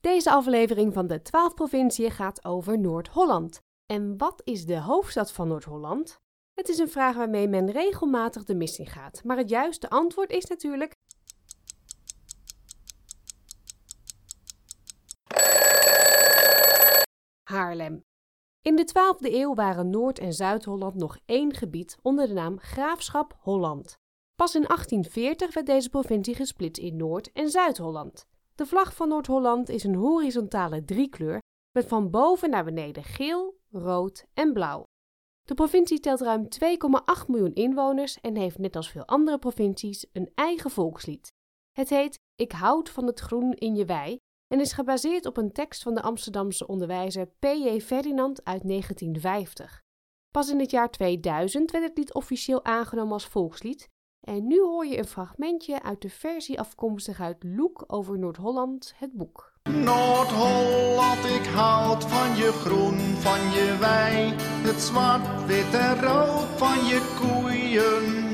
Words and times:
Deze 0.00 0.30
aflevering 0.30 0.94
van 0.94 1.06
de 1.06 1.22
12 1.22 1.54
provinciën 1.54 2.10
gaat 2.10 2.44
over 2.44 2.78
Noord-Holland. 2.78 3.60
En 3.86 4.16
wat 4.16 4.40
is 4.44 4.66
de 4.66 4.80
hoofdstad 4.80 5.32
van 5.32 5.48
Noord-Holland? 5.48 6.20
Het 6.54 6.68
is 6.68 6.78
een 6.78 6.90
vraag 6.90 7.16
waarmee 7.16 7.48
men 7.48 7.70
regelmatig 7.70 8.44
de 8.44 8.54
mis 8.54 8.78
in 8.78 8.86
gaat, 8.86 9.24
maar 9.24 9.36
het 9.36 9.48
juiste 9.48 9.90
antwoord 9.90 10.30
is 10.30 10.44
natuurlijk 10.44 10.94
Haarlem. 17.50 18.04
In 18.62 18.76
de 18.76 18.84
12e 18.84 19.32
eeuw 19.32 19.54
waren 19.54 19.90
Noord- 19.90 20.18
en 20.18 20.32
Zuid-Holland 20.32 20.94
nog 20.94 21.18
één 21.24 21.54
gebied 21.54 21.96
onder 22.02 22.26
de 22.26 22.32
naam 22.32 22.58
Graafschap 22.58 23.36
Holland. 23.40 23.98
Pas 24.34 24.54
in 24.54 24.64
1840 24.66 25.54
werd 25.54 25.66
deze 25.66 25.90
provincie 25.90 26.34
gesplitst 26.34 26.82
in 26.82 26.96
Noord- 26.96 27.32
en 27.32 27.50
Zuid-Holland. 27.50 28.26
De 28.58 28.66
vlag 28.66 28.94
van 28.94 29.08
Noord-Holland 29.08 29.68
is 29.68 29.84
een 29.84 29.94
horizontale 29.94 30.84
driekleur 30.84 31.38
met 31.72 31.86
van 31.86 32.10
boven 32.10 32.50
naar 32.50 32.64
beneden 32.64 33.04
geel, 33.04 33.58
rood 33.70 34.24
en 34.34 34.52
blauw. 34.52 34.84
De 35.42 35.54
provincie 35.54 36.00
telt 36.00 36.20
ruim 36.20 36.48
2,8 36.64 37.26
miljoen 37.26 37.54
inwoners 37.54 38.20
en 38.20 38.36
heeft 38.36 38.58
net 38.58 38.76
als 38.76 38.90
veel 38.90 39.04
andere 39.04 39.38
provincies 39.38 40.06
een 40.12 40.30
eigen 40.34 40.70
volkslied. 40.70 41.32
Het 41.72 41.88
heet 41.88 42.18
Ik 42.34 42.52
houd 42.52 42.88
van 42.88 43.06
het 43.06 43.20
groen 43.20 43.52
in 43.52 43.74
je 43.74 43.84
wei 43.84 44.16
en 44.48 44.60
is 44.60 44.72
gebaseerd 44.72 45.26
op 45.26 45.36
een 45.36 45.52
tekst 45.52 45.82
van 45.82 45.94
de 45.94 46.02
Amsterdamse 46.02 46.66
onderwijzer 46.66 47.26
P.J. 47.26 47.80
Ferdinand 47.80 48.44
uit 48.44 48.68
1950. 48.68 49.80
Pas 50.30 50.50
in 50.50 50.60
het 50.60 50.70
jaar 50.70 50.90
2000 50.90 51.70
werd 51.70 51.84
het 51.84 51.98
lied 51.98 52.14
officieel 52.14 52.64
aangenomen 52.64 53.12
als 53.12 53.26
volkslied 53.26 53.88
en 54.20 54.46
nu 54.46 54.60
hoor 54.60 54.86
je 54.86 54.98
een 54.98 55.06
fragmentje 55.06 55.82
uit 55.82 56.02
de 56.02 56.10
versie 56.10 56.60
afkomstig 56.60 57.20
uit 57.20 57.44
Loek 57.44 57.84
over 57.86 58.18
Noord-Holland, 58.18 58.92
het 58.96 59.12
boek. 59.12 59.52
Noord-Holland, 59.62 61.24
ik 61.24 61.46
houd 61.46 62.04
van 62.04 62.36
je 62.36 62.52
groen, 62.52 62.98
van 62.98 63.40
je 63.40 63.76
wei, 63.80 64.32
het 64.66 64.80
zwart, 64.80 65.46
wit 65.46 65.74
en 65.74 66.00
rood 66.00 66.58
van 66.58 66.84
je 66.84 67.16
koeien. 67.20 68.26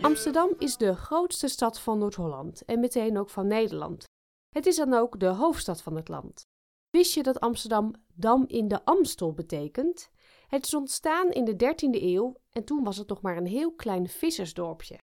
Amsterdam 0.00 0.54
is 0.58 0.76
de 0.76 0.94
grootste 0.94 1.48
stad 1.48 1.80
van 1.80 1.98
Noord-Holland 1.98 2.64
en 2.64 2.80
meteen 2.80 3.18
ook 3.18 3.30
van 3.30 3.46
Nederland. 3.46 4.04
Het 4.50 4.66
is 4.66 4.76
dan 4.76 4.94
ook 4.94 5.20
de 5.20 5.26
hoofdstad 5.26 5.82
van 5.82 5.96
het 5.96 6.08
land. 6.08 6.46
Wist 6.90 7.14
je 7.14 7.22
dat 7.22 7.40
Amsterdam 7.40 7.94
Dam 8.14 8.44
in 8.46 8.68
de 8.68 8.84
Amstel 8.84 9.32
betekent? 9.32 10.10
Het 10.46 10.66
is 10.66 10.74
ontstaan 10.74 11.30
in 11.30 11.44
de 11.44 11.52
13e 11.52 12.02
eeuw 12.02 12.36
en 12.50 12.64
toen 12.64 12.84
was 12.84 12.96
het 12.96 13.08
nog 13.08 13.20
maar 13.20 13.36
een 13.36 13.46
heel 13.46 13.74
klein 13.74 14.08
vissersdorpje. 14.08 14.98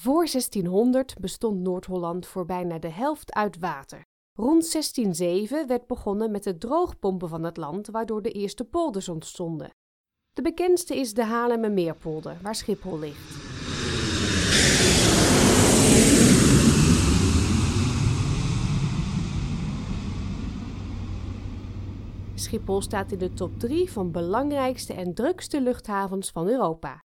Voor 0.00 0.26
1600 0.26 1.14
bestond 1.20 1.60
Noord-Holland 1.60 2.26
voor 2.26 2.44
bijna 2.44 2.78
de 2.78 2.90
helft 2.90 3.32
uit 3.32 3.58
water. 3.58 4.04
Rond 4.32 4.72
1607 4.72 5.66
werd 5.66 5.86
begonnen 5.86 6.30
met 6.30 6.44
het 6.44 6.60
droogpompen 6.60 7.28
van 7.28 7.42
het 7.42 7.56
land, 7.56 7.86
waardoor 7.86 8.22
de 8.22 8.30
eerste 8.30 8.64
polders 8.64 9.08
ontstonden. 9.08 9.70
De 10.32 10.42
bekendste 10.42 10.96
is 10.96 11.14
de 11.14 11.24
Haarlemmermeerpolder, 11.24 12.36
waar 12.42 12.54
Schiphol 12.54 12.98
ligt. 12.98 13.30
Schiphol 22.34 22.80
staat 22.80 23.12
in 23.12 23.18
de 23.18 23.32
top 23.32 23.58
3 23.58 23.92
van 23.92 24.10
belangrijkste 24.10 24.92
en 24.92 25.14
drukste 25.14 25.60
luchthavens 25.60 26.30
van 26.30 26.48
Europa. 26.48 27.02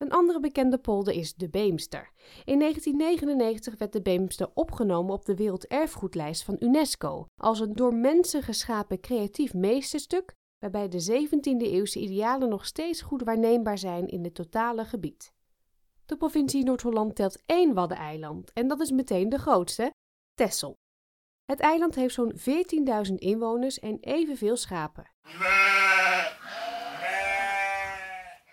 Een 0.00 0.10
andere 0.12 0.40
bekende 0.40 0.78
polder 0.78 1.14
is 1.14 1.34
de 1.34 1.48
Beemster. 1.48 2.10
In 2.44 2.58
1999 2.58 3.78
werd 3.78 3.92
de 3.92 4.02
Beemster 4.02 4.50
opgenomen 4.54 5.14
op 5.14 5.24
de 5.24 5.34
Werelderfgoedlijst 5.34 6.42
van 6.42 6.56
UNESCO 6.58 7.26
als 7.36 7.60
een 7.60 7.72
door 7.72 7.94
mensen 7.94 8.42
geschapen 8.42 9.00
creatief 9.00 9.54
meesterstuk 9.54 10.32
waarbij 10.58 10.88
de 10.88 11.26
17e 11.28 11.62
eeuwse 11.62 11.98
idealen 11.98 12.48
nog 12.48 12.66
steeds 12.66 13.02
goed 13.02 13.22
waarneembaar 13.22 13.78
zijn 13.78 14.06
in 14.06 14.24
het 14.24 14.34
totale 14.34 14.84
gebied. 14.84 15.32
De 16.06 16.16
provincie 16.16 16.64
Noord-Holland 16.64 17.14
telt 17.14 17.42
één 17.46 17.74
waddeneiland 17.74 18.52
en 18.52 18.68
dat 18.68 18.80
is 18.80 18.90
meteen 18.90 19.28
de 19.28 19.38
grootste, 19.38 19.92
Texel. 20.34 20.74
Het 21.44 21.60
eiland 21.60 21.94
heeft 21.94 22.14
zo'n 22.14 22.32
14.000 23.08 23.14
inwoners 23.14 23.78
en 23.78 23.98
evenveel 24.00 24.56
schapen. 24.56 25.10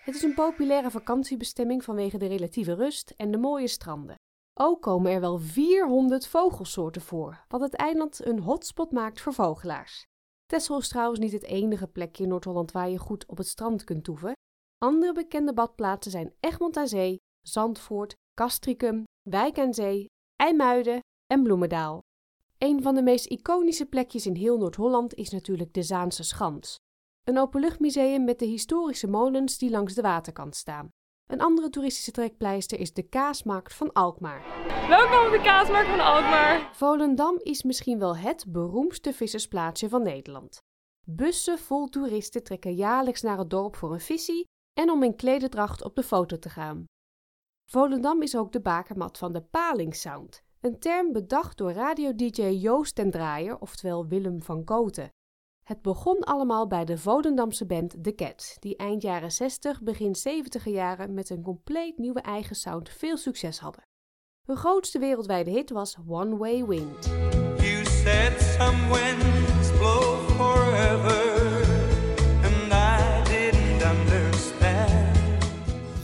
Het 0.08 0.16
is 0.16 0.22
een 0.22 0.34
populaire 0.34 0.90
vakantiebestemming 0.90 1.84
vanwege 1.84 2.18
de 2.18 2.26
relatieve 2.26 2.74
rust 2.74 3.10
en 3.16 3.30
de 3.30 3.38
mooie 3.38 3.68
stranden. 3.68 4.16
Ook 4.60 4.82
komen 4.82 5.12
er 5.12 5.20
wel 5.20 5.38
400 5.38 6.26
vogelsoorten 6.26 7.02
voor, 7.02 7.44
wat 7.48 7.60
het 7.60 7.74
eiland 7.74 8.26
een 8.26 8.38
hotspot 8.38 8.92
maakt 8.92 9.20
voor 9.20 9.32
vogelaars. 9.32 10.04
Texel 10.46 10.78
is 10.78 10.88
trouwens 10.88 11.20
niet 11.20 11.32
het 11.32 11.42
enige 11.42 11.86
plekje 11.86 12.22
in 12.22 12.28
Noord-Holland 12.28 12.72
waar 12.72 12.88
je 12.88 12.98
goed 12.98 13.26
op 13.26 13.36
het 13.36 13.46
strand 13.46 13.84
kunt 13.84 14.04
toeven. 14.04 14.32
Andere 14.78 15.12
bekende 15.12 15.54
badplaatsen 15.54 16.10
zijn 16.10 16.34
Egmond 16.40 16.76
aan 16.76 16.88
Zee, 16.88 17.16
Zandvoort, 17.40 18.14
Castricum, 18.34 19.04
Wijk 19.30 19.58
aan 19.58 19.74
Zee, 19.74 20.06
IJmuiden 20.36 21.00
en 21.26 21.42
Bloemendaal. 21.42 22.00
Een 22.58 22.82
van 22.82 22.94
de 22.94 23.02
meest 23.02 23.26
iconische 23.26 23.86
plekjes 23.86 24.26
in 24.26 24.36
heel 24.36 24.58
Noord-Holland 24.58 25.14
is 25.14 25.30
natuurlijk 25.30 25.74
de 25.74 25.82
Zaanse 25.82 26.22
Schans. 26.22 26.76
Een 27.28 27.38
openluchtmuseum 27.38 28.24
met 28.24 28.38
de 28.38 28.44
historische 28.44 29.06
molens 29.06 29.58
die 29.58 29.70
langs 29.70 29.94
de 29.94 30.02
waterkant 30.02 30.56
staan. 30.56 30.88
Een 31.26 31.40
andere 31.40 31.70
toeristische 31.70 32.10
trekpleister 32.10 32.80
is 32.80 32.92
de 32.92 33.02
Kaasmarkt 33.02 33.74
van 33.74 33.92
Alkmaar. 33.92 34.42
Welkom 34.88 35.26
op 35.26 35.32
de 35.32 35.40
Kaasmarkt 35.42 35.88
van 35.88 36.00
Alkmaar. 36.00 36.76
Volendam 36.76 37.38
is 37.42 37.62
misschien 37.62 37.98
wel 37.98 38.16
het 38.16 38.44
beroemdste 38.48 39.12
vissersplaatsje 39.12 39.88
van 39.88 40.02
Nederland. 40.02 40.58
Bussen 41.06 41.58
vol 41.58 41.88
toeristen 41.88 42.42
trekken 42.42 42.74
jaarlijks 42.74 43.22
naar 43.22 43.38
het 43.38 43.50
dorp 43.50 43.76
voor 43.76 43.92
een 43.92 44.00
visie 44.00 44.44
en 44.80 44.90
om 44.90 45.02
in 45.02 45.16
klederdracht 45.16 45.84
op 45.84 45.96
de 45.96 46.02
foto 46.02 46.38
te 46.38 46.48
gaan. 46.48 46.84
Volendam 47.70 48.22
is 48.22 48.36
ook 48.36 48.52
de 48.52 48.60
bakermat 48.60 49.18
van 49.18 49.32
de 49.32 49.42
Palingsound, 49.42 50.42
een 50.60 50.78
term 50.78 51.12
bedacht 51.12 51.56
door 51.56 51.72
radio-dj 51.72 52.42
Joost 52.42 52.94
ten 52.94 53.10
Draaier, 53.10 53.58
oftewel 53.58 54.06
Willem 54.06 54.42
van 54.42 54.64
Koten. 54.64 55.10
Het 55.68 55.82
begon 55.82 56.20
allemaal 56.20 56.66
bij 56.66 56.84
de 56.84 56.98
Volendamse 56.98 57.66
band 57.66 58.04
The 58.04 58.14
Cats, 58.14 58.56
die 58.58 58.76
eind 58.76 59.02
jaren 59.02 59.32
60, 59.32 59.82
begin 59.82 60.14
70 60.14 60.64
jaren 60.64 61.14
met 61.14 61.30
een 61.30 61.42
compleet 61.42 61.98
nieuwe 61.98 62.20
eigen 62.20 62.56
sound 62.56 62.88
veel 62.88 63.16
succes 63.16 63.58
hadden. 63.58 63.82
Hun 64.46 64.56
grootste 64.56 64.98
wereldwijde 64.98 65.50
hit 65.50 65.70
was 65.70 65.96
One 66.06 66.36
Way 66.36 66.66
Wind. 66.66 67.06
You 67.60 67.84
said 67.84 68.40
some 68.40 68.92
winds 68.92 69.70
blow 69.78 70.28
forever, 70.28 71.62
and 72.44 72.72
I 72.72 73.22
didn't 73.30 73.82
understand. 73.82 75.44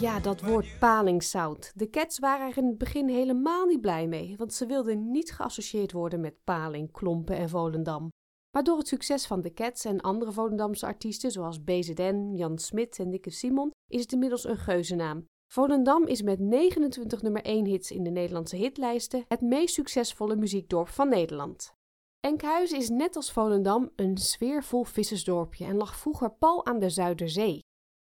Ja, 0.00 0.20
dat 0.20 0.40
woord 0.40 0.78
palingsound. 0.78 1.72
De 1.74 1.90
Cats 1.90 2.18
waren 2.18 2.50
er 2.50 2.56
in 2.56 2.66
het 2.66 2.78
begin 2.78 3.08
helemaal 3.08 3.66
niet 3.66 3.80
blij 3.80 4.06
mee, 4.06 4.34
want 4.36 4.54
ze 4.54 4.66
wilden 4.66 5.10
niet 5.10 5.32
geassocieerd 5.32 5.92
worden 5.92 6.20
met 6.20 6.44
Paling, 6.44 6.92
Klompen 6.92 7.36
en 7.36 7.48
Volendam. 7.48 8.12
Maar 8.54 8.64
door 8.64 8.78
het 8.78 8.88
succes 8.88 9.26
van 9.26 9.40
de 9.40 9.52
Cats 9.52 9.84
en 9.84 10.00
andere 10.00 10.32
Volendamse 10.32 10.86
artiesten 10.86 11.30
zoals 11.30 11.64
BZN, 11.64 12.32
Jan 12.34 12.58
Smit 12.58 12.98
en 12.98 13.08
Nikke 13.08 13.30
Simon 13.30 13.70
is 13.90 14.00
het 14.00 14.12
inmiddels 14.12 14.44
een 14.44 14.56
geuzennaam. 14.56 15.26
Volendam 15.52 16.06
is 16.06 16.22
met 16.22 16.38
29 16.38 17.22
nummer 17.22 17.42
1 17.42 17.64
hits 17.66 17.90
in 17.90 18.02
de 18.04 18.10
Nederlandse 18.10 18.56
hitlijsten 18.56 19.24
het 19.28 19.40
meest 19.40 19.74
succesvolle 19.74 20.36
muziekdorp 20.36 20.88
van 20.88 21.08
Nederland. 21.08 21.74
Enkhuizen 22.20 22.78
is 22.78 22.88
net 22.88 23.16
als 23.16 23.32
Volendam 23.32 23.90
een 23.96 24.16
sfeervol 24.16 24.84
vissersdorpje 24.84 25.64
en 25.64 25.76
lag 25.76 25.96
vroeger 25.96 26.30
pal 26.30 26.66
aan 26.66 26.78
de 26.78 26.90
Zuiderzee. 26.90 27.58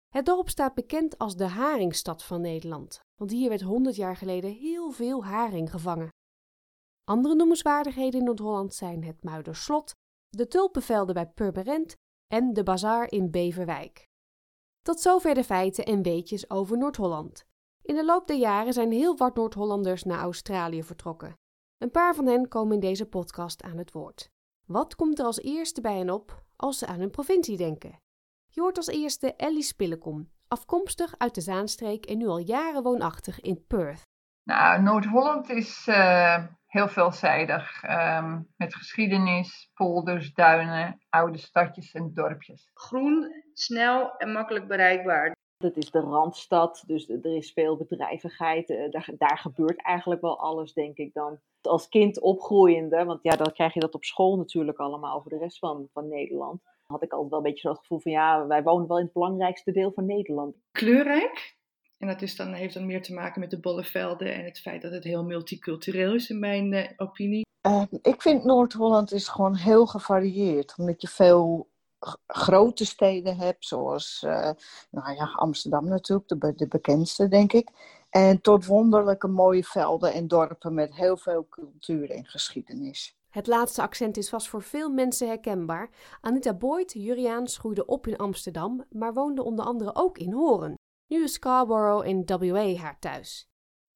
Het 0.08 0.26
dorp 0.26 0.48
staat 0.48 0.74
bekend 0.74 1.18
als 1.18 1.36
de 1.36 1.46
haringstad 1.46 2.22
van 2.22 2.40
Nederland, 2.40 3.00
want 3.14 3.30
hier 3.30 3.48
werd 3.48 3.62
100 3.62 3.96
jaar 3.96 4.16
geleden 4.16 4.50
heel 4.50 4.90
veel 4.90 5.24
haring 5.24 5.70
gevangen. 5.70 6.08
Andere 7.04 7.34
noemenswaardigheden 7.34 8.20
in 8.20 8.26
Noord-Holland 8.26 8.74
zijn 8.74 9.04
het 9.04 9.22
Muiderslot, 9.22 9.92
de 10.36 10.46
tulpenvelden 10.46 11.14
bij 11.14 11.26
Purmerend 11.26 11.96
en 12.26 12.52
de 12.52 12.62
bazaar 12.62 13.10
in 13.10 13.30
Beverwijk. 13.30 14.08
Tot 14.82 15.00
zover 15.00 15.34
de 15.34 15.44
feiten 15.44 15.84
en 15.84 16.02
weetjes 16.02 16.50
over 16.50 16.78
Noord-Holland. 16.78 17.46
In 17.82 17.94
de 17.94 18.04
loop 18.04 18.26
der 18.26 18.36
jaren 18.36 18.72
zijn 18.72 18.92
heel 18.92 19.16
wat 19.16 19.34
Noord-Hollanders 19.34 20.02
naar 20.02 20.18
Australië 20.18 20.82
vertrokken. 20.82 21.38
Een 21.78 21.90
paar 21.90 22.14
van 22.14 22.26
hen 22.26 22.48
komen 22.48 22.74
in 22.74 22.80
deze 22.80 23.06
podcast 23.06 23.62
aan 23.62 23.78
het 23.78 23.92
woord. 23.92 24.30
Wat 24.66 24.94
komt 24.94 25.18
er 25.18 25.24
als 25.24 25.40
eerste 25.40 25.80
bij 25.80 25.96
hen 25.96 26.10
op 26.10 26.42
als 26.56 26.78
ze 26.78 26.86
aan 26.86 26.98
hun 26.98 27.10
provincie 27.10 27.56
denken? 27.56 28.00
Je 28.46 28.60
hoort 28.60 28.76
als 28.76 28.86
eerste 28.86 29.34
Ellie 29.34 29.62
Spillekom, 29.62 30.30
afkomstig 30.48 31.14
uit 31.18 31.34
de 31.34 31.40
Zaanstreek 31.40 32.06
en 32.06 32.18
nu 32.18 32.26
al 32.26 32.38
jaren 32.38 32.82
woonachtig 32.82 33.40
in 33.40 33.66
Perth. 33.66 34.02
Nou, 34.42 34.82
Noord-Holland 34.82 35.48
is 35.50 35.86
uh, 35.86 36.44
heel 36.74 36.88
veelzijdig. 36.88 37.82
Um, 37.82 38.48
met 38.56 38.74
geschiedenis, 38.74 39.70
polders, 39.74 40.32
duinen, 40.32 41.00
oude 41.08 41.38
stadjes 41.38 41.92
en 41.92 42.10
dorpjes. 42.14 42.70
Groen, 42.74 43.42
snel 43.52 44.16
en 44.16 44.32
makkelijk 44.32 44.68
bereikbaar. 44.68 45.36
Dat 45.56 45.76
is 45.76 45.90
de 45.90 46.00
randstad, 46.00 46.84
dus 46.86 47.08
er 47.08 47.36
is 47.36 47.52
veel 47.52 47.76
bedrijvigheid. 47.76 48.70
Eh, 48.70 48.90
daar, 48.90 49.08
daar 49.18 49.38
gebeurt 49.38 49.82
eigenlijk 49.82 50.20
wel 50.20 50.40
alles, 50.40 50.72
denk 50.72 50.96
ik 50.96 51.12
dan. 51.12 51.38
Als 51.62 51.88
kind 51.88 52.20
opgroeiende, 52.20 53.04
want 53.04 53.22
ja, 53.22 53.36
dan 53.36 53.52
krijg 53.52 53.74
je 53.74 53.80
dat 53.80 53.94
op 53.94 54.04
school 54.04 54.36
natuurlijk 54.36 54.78
allemaal 54.78 55.16
over 55.16 55.30
de 55.30 55.38
rest 55.38 55.58
van, 55.58 55.88
van 55.92 56.08
Nederland. 56.08 56.62
Had 56.86 57.02
ik 57.02 57.12
altijd 57.12 57.30
wel 57.30 57.38
een 57.38 57.50
beetje 57.50 57.68
het 57.68 57.78
gevoel 57.78 58.00
van 58.00 58.12
ja, 58.12 58.46
wij 58.46 58.62
wonen 58.62 58.88
wel 58.88 58.98
in 58.98 59.04
het 59.04 59.12
belangrijkste 59.12 59.72
deel 59.72 59.92
van 59.92 60.06
Nederland. 60.06 60.56
Kleurrijk. 60.70 61.56
En 62.04 62.10
dat 62.10 62.22
is 62.22 62.36
dan, 62.36 62.52
heeft 62.52 62.74
dan 62.74 62.86
meer 62.86 63.02
te 63.02 63.14
maken 63.14 63.40
met 63.40 63.50
de 63.50 63.60
bollevelden 63.60 64.34
en 64.34 64.44
het 64.44 64.60
feit 64.60 64.82
dat 64.82 64.92
het 64.92 65.04
heel 65.04 65.24
multicultureel 65.24 66.14
is, 66.14 66.30
in 66.30 66.38
mijn 66.38 66.72
uh, 66.72 66.84
opinie. 66.96 67.46
Uh, 67.66 67.82
ik 68.02 68.22
vind 68.22 68.44
Noord-Holland 68.44 69.12
is 69.12 69.28
gewoon 69.28 69.54
heel 69.54 69.86
gevarieerd. 69.86 70.74
Omdat 70.76 71.00
je 71.02 71.08
veel 71.08 71.68
grote 72.26 72.84
steden 72.84 73.36
hebt, 73.36 73.64
zoals 73.66 74.22
uh, 74.26 74.50
nou 74.90 75.14
ja, 75.14 75.32
Amsterdam 75.34 75.88
natuurlijk, 75.88 76.28
de, 76.28 76.54
de 76.54 76.68
bekendste 76.68 77.28
denk 77.28 77.52
ik. 77.52 77.68
En 78.10 78.40
tot 78.40 78.66
wonderlijke 78.66 79.28
mooie 79.28 79.64
velden 79.64 80.12
en 80.12 80.28
dorpen 80.28 80.74
met 80.74 80.94
heel 80.94 81.16
veel 81.16 81.46
cultuur 81.48 82.10
en 82.10 82.24
geschiedenis. 82.24 83.16
Het 83.30 83.46
laatste 83.46 83.82
accent 83.82 84.16
is 84.16 84.28
vast 84.28 84.48
voor 84.48 84.62
veel 84.62 84.90
mensen 84.90 85.26
herkenbaar. 85.28 85.90
Anita 86.20 86.54
Boyd, 86.54 86.92
Juriaans, 86.92 87.58
groeide 87.58 87.86
op 87.86 88.06
in 88.06 88.16
Amsterdam, 88.16 88.84
maar 88.90 89.12
woonde 89.12 89.42
onder 89.42 89.64
andere 89.64 89.94
ook 89.94 90.18
in 90.18 90.32
Horen. 90.32 90.74
Nu 91.14 91.22
is 91.22 91.32
Scarborough 91.32 92.06
in 92.06 92.24
WA 92.26 92.74
haar 92.74 92.98
thuis. 92.98 93.48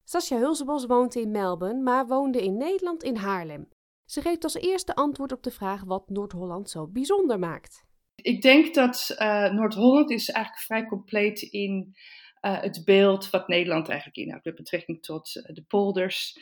Sascha 0.04 0.36
Hulsebos 0.36 0.86
woont 0.86 1.14
in 1.14 1.30
Melbourne, 1.30 1.82
maar 1.82 2.06
woonde 2.06 2.42
in 2.42 2.56
Nederland 2.56 3.02
in 3.02 3.16
Haarlem. 3.16 3.68
Ze 4.04 4.20
geeft 4.20 4.44
als 4.44 4.54
eerste 4.54 4.94
antwoord 4.94 5.32
op 5.32 5.42
de 5.42 5.50
vraag 5.50 5.84
wat 5.84 6.08
Noord-Holland 6.08 6.70
zo 6.70 6.86
bijzonder 6.86 7.38
maakt. 7.38 7.84
Ik 8.14 8.42
denk 8.42 8.74
dat 8.74 9.16
uh, 9.18 9.52
Noord-Holland 9.52 10.10
is 10.10 10.28
eigenlijk 10.28 10.64
vrij 10.64 10.84
compleet 10.86 11.40
in 11.40 11.94
uh, 12.40 12.60
het 12.60 12.82
beeld 12.84 13.30
wat 13.30 13.48
Nederland 13.48 13.88
eigenlijk 13.88 14.18
inhoudt. 14.18 14.44
Met 14.44 14.54
betrekking 14.54 15.02
tot 15.02 15.36
uh, 15.36 15.54
de 15.54 15.64
polders, 15.68 16.38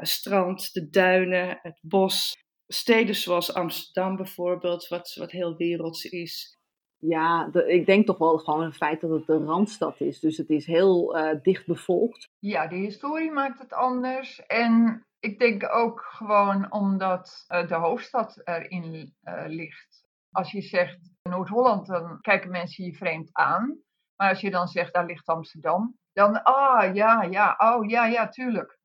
strand, 0.00 0.72
de 0.72 0.88
duinen, 0.88 1.58
het 1.62 1.78
bos. 1.82 2.36
Steden 2.66 3.14
zoals 3.14 3.54
Amsterdam 3.54 4.16
bijvoorbeeld, 4.16 4.88
wat, 4.88 5.14
wat 5.14 5.30
heel 5.30 5.56
werelds 5.56 6.04
is. 6.04 6.57
Ja, 6.98 7.50
ik 7.52 7.86
denk 7.86 8.06
toch 8.06 8.18
wel 8.18 8.38
gewoon 8.38 8.64
het 8.64 8.76
feit 8.76 9.00
dat 9.00 9.10
het 9.10 9.26
de 9.26 9.44
randstad 9.44 10.00
is. 10.00 10.20
Dus 10.20 10.36
het 10.36 10.48
is 10.48 10.66
heel 10.66 11.16
dicht 11.42 11.66
bevolkt. 11.66 12.28
Ja, 12.38 12.66
de 12.66 12.76
historie 12.76 13.30
maakt 13.30 13.58
het 13.58 13.72
anders. 13.72 14.46
En 14.46 15.04
ik 15.20 15.38
denk 15.38 15.74
ook 15.74 16.00
gewoon 16.00 16.72
omdat 16.72 17.44
de 17.46 17.74
hoofdstad 17.74 18.40
erin 18.44 19.14
ligt 19.46 20.08
als 20.30 20.52
je 20.52 20.62
zegt 20.62 20.98
Noord-Holland, 21.22 21.86
dan 21.86 22.20
kijken 22.20 22.50
mensen 22.50 22.84
je 22.84 22.94
vreemd 22.94 23.28
aan. 23.32 23.78
Maar 24.16 24.28
als 24.28 24.40
je 24.40 24.50
dan 24.50 24.68
zegt, 24.68 24.92
daar 24.92 25.06
ligt 25.06 25.26
Amsterdam, 25.26 25.98
dan, 26.12 26.42
ah 26.42 26.94
ja, 26.94 27.22
ja, 27.22 27.54
oh 27.58 27.88
ja, 27.88 28.06
ja, 28.06 28.28
tuurlijk. 28.28 28.78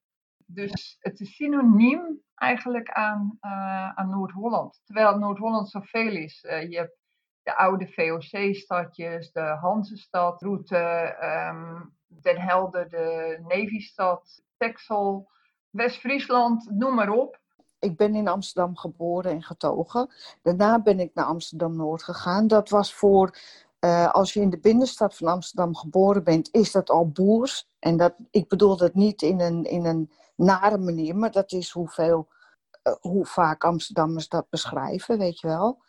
Dus 0.45 0.98
het 1.00 1.19
is 1.19 1.36
synoniem 1.36 2.21
eigenlijk 2.36 2.89
aan, 2.89 3.38
uh, 3.42 3.89
aan 3.89 4.10
Noord-Holland. 4.10 4.81
Terwijl 4.83 5.18
Noord-Holland 5.18 5.69
zoveel 5.69 6.15
is. 6.15 6.44
Uh, 6.44 6.69
je 6.69 6.77
hebt 6.77 6.98
de 7.44 7.57
oude 7.57 7.88
VOC-stadjes, 7.88 9.31
de 9.31 9.57
Hansestad, 9.62 10.42
Route, 10.42 11.16
um, 11.22 11.94
Den 12.07 12.38
Helder, 12.38 12.90
de 12.90 13.40
Navy-stad, 13.48 14.42
Texel, 14.57 15.30
West-Friesland, 15.69 16.69
noem 16.72 16.95
maar 16.95 17.10
op 17.10 17.42
ik 17.84 17.98
ben 17.98 18.16
in 18.16 18.28
Amsterdam 18.28 18.78
geboren 18.78 19.31
en 19.31 19.44
getogen. 19.44 20.10
Daarna 20.42 20.81
ben 20.81 21.00
ik 21.00 21.12
naar 21.13 21.25
Amsterdam-Noord 21.25 22.04
gegaan. 22.04 22.48
Dat 22.48 22.69
was 22.69 22.94
voor, 22.94 23.38
uh, 23.80 24.12
als 24.12 24.34
je 24.34 24.42
in 24.42 24.50
de 24.50 24.60
binnenstad 24.60 25.16
van 25.16 25.28
Amsterdam 25.28 25.75
geboren 25.75 26.24
bent, 26.24 26.50
is 26.51 26.72
dat 26.72 26.89
al 26.89 27.07
boers. 27.07 27.69
En 27.80 27.98
dat, 27.98 28.13
ik 28.31 28.48
bedoel 28.48 28.78
dat 28.78 28.94
niet 28.94 29.22
in 29.22 29.39
een, 29.39 29.63
in 29.63 29.86
een 29.86 30.12
nare 30.36 30.78
manier, 30.78 31.16
maar 31.16 31.31
dat 31.31 31.51
is 31.51 31.72
hoeveel, 31.72 32.28
uh, 32.84 32.94
hoe 33.00 33.25
vaak 33.25 33.63
Amsterdammers 33.63 34.28
dat 34.28 34.50
beschrijven, 34.50 35.18
weet 35.18 35.39
je 35.39 35.48
wel. 35.48 35.81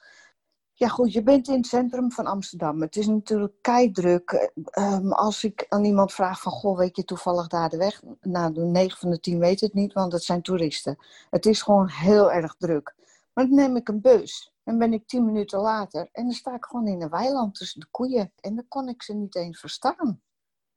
Ja, 0.84 0.90
goed, 0.90 1.12
je 1.12 1.22
bent 1.22 1.48
in 1.48 1.54
het 1.54 1.66
centrum 1.66 2.12
van 2.12 2.26
Amsterdam. 2.26 2.81
Het 2.81 2.96
is 2.96 3.06
natuurlijk 3.06 3.54
keidruk. 3.60 4.50
Um, 4.78 5.12
als 5.12 5.44
ik 5.44 5.66
aan 5.69 5.84
iemand 5.84 6.12
vraag 6.12 6.40
van, 6.40 6.52
goh, 6.52 6.78
weet 6.78 6.96
je 6.96 7.04
toevallig 7.04 7.46
daar 7.46 7.69
de 7.69 7.76
weg? 7.76 8.02
Nou, 8.20 8.52
de 8.52 8.60
9 8.60 8.98
van 8.98 9.10
de 9.10 9.20
10 9.20 9.38
weet 9.38 9.60
het 9.60 9.75
niet, 9.75 9.92
want 9.92 10.12
het 10.12 10.22
zijn 10.22 10.42
toeristen. 10.42 10.98
Het 11.31 11.46
is 11.46 11.62
gewoon 11.62 11.88
heel 11.88 12.32
erg 12.32 12.54
druk. 12.58 12.94
Maar 13.32 13.46
dan 13.46 13.54
neem 13.54 13.76
ik 13.76 13.88
een 13.88 14.00
bus 14.00 14.52
en 14.64 14.78
ben 14.78 14.92
ik 14.92 15.06
10 15.06 15.25
minuten 15.25 15.58
later 15.58 16.08
en 16.12 16.25
dan 16.25 16.32
sta 16.32 16.54
ik 16.54 16.64
gewoon 16.64 16.86
in 16.86 17.02
een 17.02 17.08
weiland 17.08 17.54
tussen 17.54 17.81
de 17.81 17.86
koeien. 17.90 18.32
En 18.40 18.54
dan 18.54 18.69
kon 18.69 18.88
ik 18.88 19.02
ze 19.02 19.14
niet 19.14 19.34
eens 19.34 19.60
verstaan. 19.60 19.96
Dan 19.96 20.20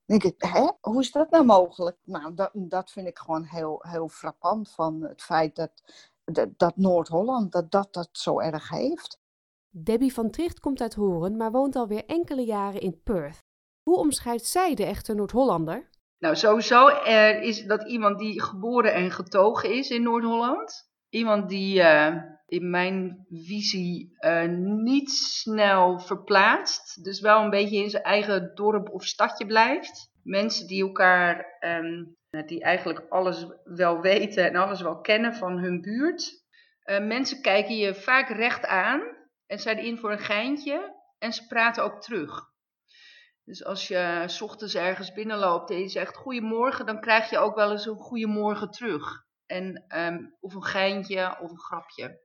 denk 0.06 0.24
ik, 0.24 0.36
hè, 0.38 0.69
hoe 0.81 1.01
is 1.01 1.12
dat 1.12 1.30
nou 1.30 1.45
mogelijk? 1.45 1.98
Nou, 2.04 2.33
dat, 2.33 2.51
dat 2.54 2.92
vind 2.92 3.07
ik 3.07 3.18
gewoon 3.18 3.44
heel, 3.44 3.80
heel 3.88 4.07
frappant 4.07 4.69
van 4.69 5.01
het 5.01 5.21
feit 5.21 5.56
dat, 5.56 5.71
dat, 6.24 6.50
dat 6.57 6.77
Noord-Holland, 6.77 7.51
dat, 7.51 7.71
dat 7.71 7.94
dat 7.94 8.09
zo 8.12 8.39
erg 8.39 8.69
heeft. 8.69 9.19
Debbie 9.69 10.14
van 10.14 10.31
Tricht 10.31 10.60
komt 10.60 10.81
uit 10.81 10.94
Horen, 10.94 11.38
maar 11.38 11.52
woont 11.52 11.75
alweer 11.75 12.06
enkele 12.06 12.46
jaren 12.46 12.81
in 12.81 13.02
Perth. 13.04 13.46
Hoe 13.84 13.98
omschrijft 13.98 14.46
zij 14.46 14.75
de 14.75 14.86
echte 14.86 15.14
Noord-Hollander? 15.14 15.90
Nou, 16.19 16.36
sowieso 16.36 16.88
is 17.42 17.66
dat 17.66 17.88
iemand 17.88 18.19
die 18.19 18.42
geboren 18.42 18.94
en 18.94 19.12
getogen 19.12 19.74
is 19.74 19.90
in 19.90 20.04
Noord-Holland. 20.04 20.90
Iemand 21.10 21.50
die 21.50 21.80
uh, 21.80 22.16
in 22.46 22.69
mijn 22.69 23.25
visie 23.30 24.18
uh, 24.19 24.48
niet 24.84 25.12
snel 25.12 26.00
verplaatst. 26.00 27.04
Dus 27.04 27.22
wel 27.22 27.44
een 27.44 27.50
beetje 27.50 27.84
in 27.84 27.90
zijn 27.90 28.04
eigen 28.04 28.52
dorp 28.56 28.90
of 28.90 29.04
stadje 29.04 29.46
blijft. 29.46 30.12
Mensen 30.24 30.68
die 30.68 30.84
elkaar, 30.84 31.46
um, 31.60 32.16
die 32.46 32.62
eigenlijk 32.62 33.06
alles 33.10 33.46
wel 33.64 34.02
weten 34.02 34.46
en 34.46 34.56
alles 34.56 34.81
wel 34.81 35.00
kennen 35.00 35.34
van 35.34 35.58
hun 35.58 35.81
buurt. 35.81 36.46
Uh, 36.86 37.00
mensen 37.00 37.42
kijken 37.42 37.75
je 37.75 37.96
vaak 37.96 38.30
recht 38.30 38.66
aan 38.66 39.17
en 39.47 39.59
zijn 39.59 39.77
in 39.77 39.97
voor 39.97 40.11
een 40.11 40.19
geintje 40.19 40.95
en 41.17 41.33
ze 41.33 41.47
praten 41.47 41.83
ook 41.83 42.01
terug. 42.01 42.55
Dus 43.44 43.65
als 43.65 43.88
je 43.88 44.23
s 44.25 44.41
ochtends 44.41 44.75
ergens 44.75 45.13
binnenloopt 45.13 45.69
en 45.69 45.79
je 45.79 45.89
zegt 45.89 46.15
goedemorgen, 46.15 46.85
dan 46.85 47.01
krijg 47.01 47.29
je 47.29 47.38
ook 47.38 47.55
wel 47.55 47.71
eens 47.71 47.85
een 47.85 47.97
goedemorgen 47.97 48.71
terug. 48.71 49.25
En, 49.45 49.85
um, 49.97 50.35
of 50.39 50.53
een 50.53 50.63
geintje 50.63 51.38
of 51.41 51.51
een 51.51 51.59
grapje. 51.59 52.19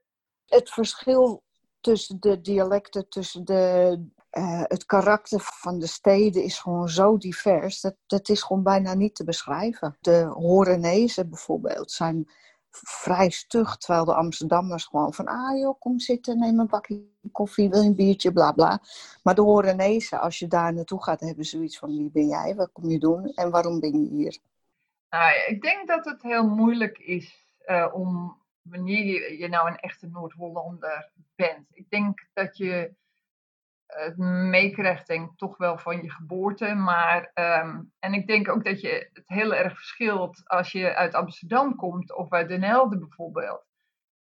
Het 0.47 0.71
verschil 0.71 1.43
tussen 1.81 2.21
de 2.21 2.41
dialecten, 2.41 3.09
tussen 3.09 3.45
de, 3.45 4.05
uh, 4.33 4.63
het 4.63 4.85
karakter 4.85 5.41
van 5.41 5.79
de 5.79 5.87
steden 5.87 6.43
is 6.43 6.59
gewoon 6.59 6.89
zo 6.89 7.17
divers. 7.17 7.81
Dat, 7.81 7.95
dat 8.07 8.29
is 8.29 8.43
gewoon 8.43 8.63
bijna 8.63 8.95
niet 8.95 9.15
te 9.15 9.25
beschrijven. 9.25 9.97
De 10.01 10.25
Horenezen 10.25 11.29
bijvoorbeeld 11.29 11.91
zijn 11.91 12.31
vrij 12.77 13.31
stug. 13.31 13.77
Terwijl 13.77 14.05
de 14.05 14.15
Amsterdammers 14.15 14.85
gewoon 14.85 15.13
van, 15.13 15.27
ah 15.27 15.59
joh, 15.59 15.81
kom 15.81 15.99
zitten, 15.99 16.39
neem 16.39 16.61
een 16.61 16.67
bakje 16.67 17.05
koffie, 17.33 17.71
wil 17.71 17.83
een 17.83 17.95
biertje, 17.95 18.33
bla 18.33 18.53
bla. 18.53 18.81
Maar 19.23 19.35
de 19.35 19.43
Horenezen, 19.43 20.21
als 20.21 20.39
je 20.39 20.47
daar 20.47 20.75
naartoe 20.75 21.03
gaat, 21.03 21.21
hebben 21.21 21.45
zoiets 21.45 21.79
van, 21.79 21.97
wie 21.97 22.11
ben 22.11 22.27
jij, 22.27 22.55
wat 22.55 22.73
kom 22.73 22.91
je 22.91 22.99
doen 22.99 23.25
en 23.25 23.51
waarom 23.51 23.81
ben 23.81 24.03
je 24.03 24.09
hier? 24.09 24.39
Nou, 25.11 25.33
ik 25.47 25.63
denk 25.63 25.89
dat 25.89 26.05
het 26.05 26.23
heel 26.23 26.49
moeilijk 26.49 26.99
is 26.99 27.47
uh, 27.67 27.89
om, 27.93 28.37
wanneer 28.63 29.05
je, 29.05 29.39
je 29.39 29.49
nou 29.49 29.69
een 29.69 29.79
echte 29.79 30.07
Noord-Hollander 30.07 31.11
bent. 31.35 31.67
Ik 31.71 31.91
denk 31.91 32.27
dat 32.33 32.57
je 32.57 32.95
het 33.95 34.17
meekrijgt, 34.17 35.07
denk 35.07 35.39
toch 35.39 35.57
wel 35.57 35.79
van 35.79 36.03
je 36.03 36.11
geboorte. 36.11 36.75
Maar, 36.75 37.31
um, 37.35 37.93
en 37.99 38.15
ik 38.15 38.27
denk 38.27 38.49
ook 38.49 38.65
dat 38.65 38.81
je 38.81 39.11
het 39.13 39.23
heel 39.27 39.55
erg 39.55 39.75
verschilt 39.75 40.49
als 40.49 40.73
je 40.73 40.95
uit 40.95 41.15
Amsterdam 41.15 41.77
komt 41.77 42.15
of 42.15 42.33
uit 42.33 42.49
Den 42.49 42.63
Helder 42.63 42.99
bijvoorbeeld. 42.99 43.65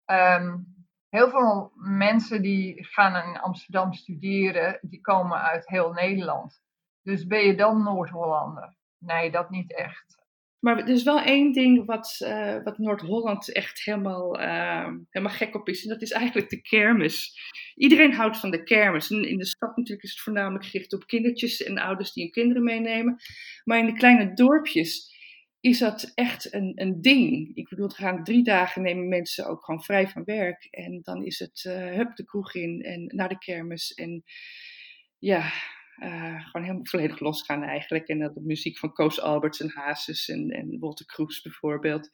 Um, 0.05 0.65
heel 1.09 1.29
veel 1.29 1.71
mensen 1.75 2.41
die 2.41 2.85
gaan 2.85 3.29
in 3.29 3.39
Amsterdam 3.39 3.93
studeren, 3.93 4.79
die 4.81 5.01
komen 5.01 5.41
uit 5.41 5.67
heel 5.67 5.93
Nederland. 5.93 6.61
Dus 7.01 7.27
ben 7.27 7.45
je 7.45 7.55
dan 7.55 7.83
Noord-Hollander? 7.83 8.75
Nee, 8.97 9.31
dat 9.31 9.49
niet 9.49 9.75
echt. 9.75 10.20
Maar 10.61 10.77
er 10.77 10.89
is 10.89 11.03
wel 11.03 11.21
één 11.21 11.51
ding 11.51 11.85
wat, 11.85 12.19
uh, 12.23 12.63
wat 12.63 12.77
Noord-Holland 12.77 13.51
echt 13.51 13.83
helemaal, 13.83 14.39
uh, 14.39 14.89
helemaal 15.09 15.35
gek 15.35 15.55
op 15.55 15.67
is. 15.67 15.83
En 15.83 15.89
dat 15.89 16.01
is 16.01 16.11
eigenlijk 16.11 16.49
de 16.49 16.61
kermis. 16.61 17.39
Iedereen 17.75 18.13
houdt 18.13 18.37
van 18.37 18.51
de 18.51 18.63
kermis. 18.63 19.09
In 19.09 19.37
de 19.37 19.45
stad 19.45 19.77
natuurlijk 19.77 20.03
is 20.03 20.11
het 20.11 20.19
voornamelijk 20.19 20.65
gericht 20.65 20.93
op 20.93 21.07
kindertjes 21.07 21.63
en 21.63 21.77
ouders 21.77 22.13
die 22.13 22.23
hun 22.23 22.31
kinderen 22.31 22.63
meenemen. 22.63 23.15
Maar 23.63 23.79
in 23.79 23.85
de 23.85 23.93
kleine 23.93 24.33
dorpjes 24.33 25.09
is 25.59 25.79
dat 25.79 26.11
echt 26.15 26.53
een, 26.53 26.71
een 26.75 27.01
ding. 27.01 27.55
Ik 27.55 27.69
bedoel, 27.69 27.89
er 27.89 27.95
gaan 27.95 28.23
drie 28.23 28.43
dagen 28.43 28.81
nemen 28.81 29.07
mensen 29.07 29.47
ook 29.47 29.65
gewoon 29.65 29.83
vrij 29.83 30.07
van 30.07 30.23
werk. 30.23 30.67
En 30.71 30.99
dan 31.03 31.23
is 31.23 31.39
het 31.39 31.63
uh, 31.67 31.73
hup 31.73 32.15
de 32.15 32.25
kroeg 32.25 32.53
in 32.53 32.81
en 32.81 33.11
naar 33.15 33.29
de 33.29 33.37
kermis. 33.37 33.93
En 33.93 34.23
ja, 35.19 35.51
uh, 36.03 36.45
gewoon 36.45 36.61
helemaal 36.61 36.85
volledig 36.85 37.19
losgaan 37.19 37.63
eigenlijk. 37.63 38.07
En 38.07 38.19
dat 38.19 38.33
de 38.33 38.41
muziek 38.41 38.77
van 38.77 38.93
Koos 38.93 39.21
Alberts 39.21 39.59
en 39.59 39.71
Hazes 39.73 40.29
en, 40.29 40.49
en 40.49 40.79
Walter 40.79 41.05
Kroes 41.05 41.41
bijvoorbeeld. 41.41 42.09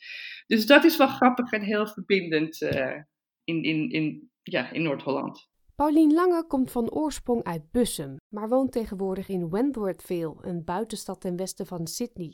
Dus 0.47 0.65
dat 0.65 0.83
is 0.83 0.97
wel 0.97 1.07
grappig 1.07 1.51
en 1.51 1.61
heel 1.61 1.87
verbindend 1.87 2.61
uh, 2.61 2.95
in, 3.43 3.63
in, 3.63 3.89
in, 3.89 4.31
ja, 4.43 4.71
in 4.71 4.81
Noord-Holland. 4.81 5.49
Paulien 5.75 6.13
Lange 6.13 6.47
komt 6.47 6.71
van 6.71 6.91
oorsprong 6.91 7.43
uit 7.43 7.71
Bussum, 7.71 8.15
maar 8.33 8.49
woont 8.49 8.71
tegenwoordig 8.71 9.29
in 9.29 9.49
Wentworthville, 9.49 10.35
een 10.41 10.63
buitenstad 10.63 11.21
ten 11.21 11.37
westen 11.37 11.65
van 11.65 11.87
Sydney. 11.87 12.33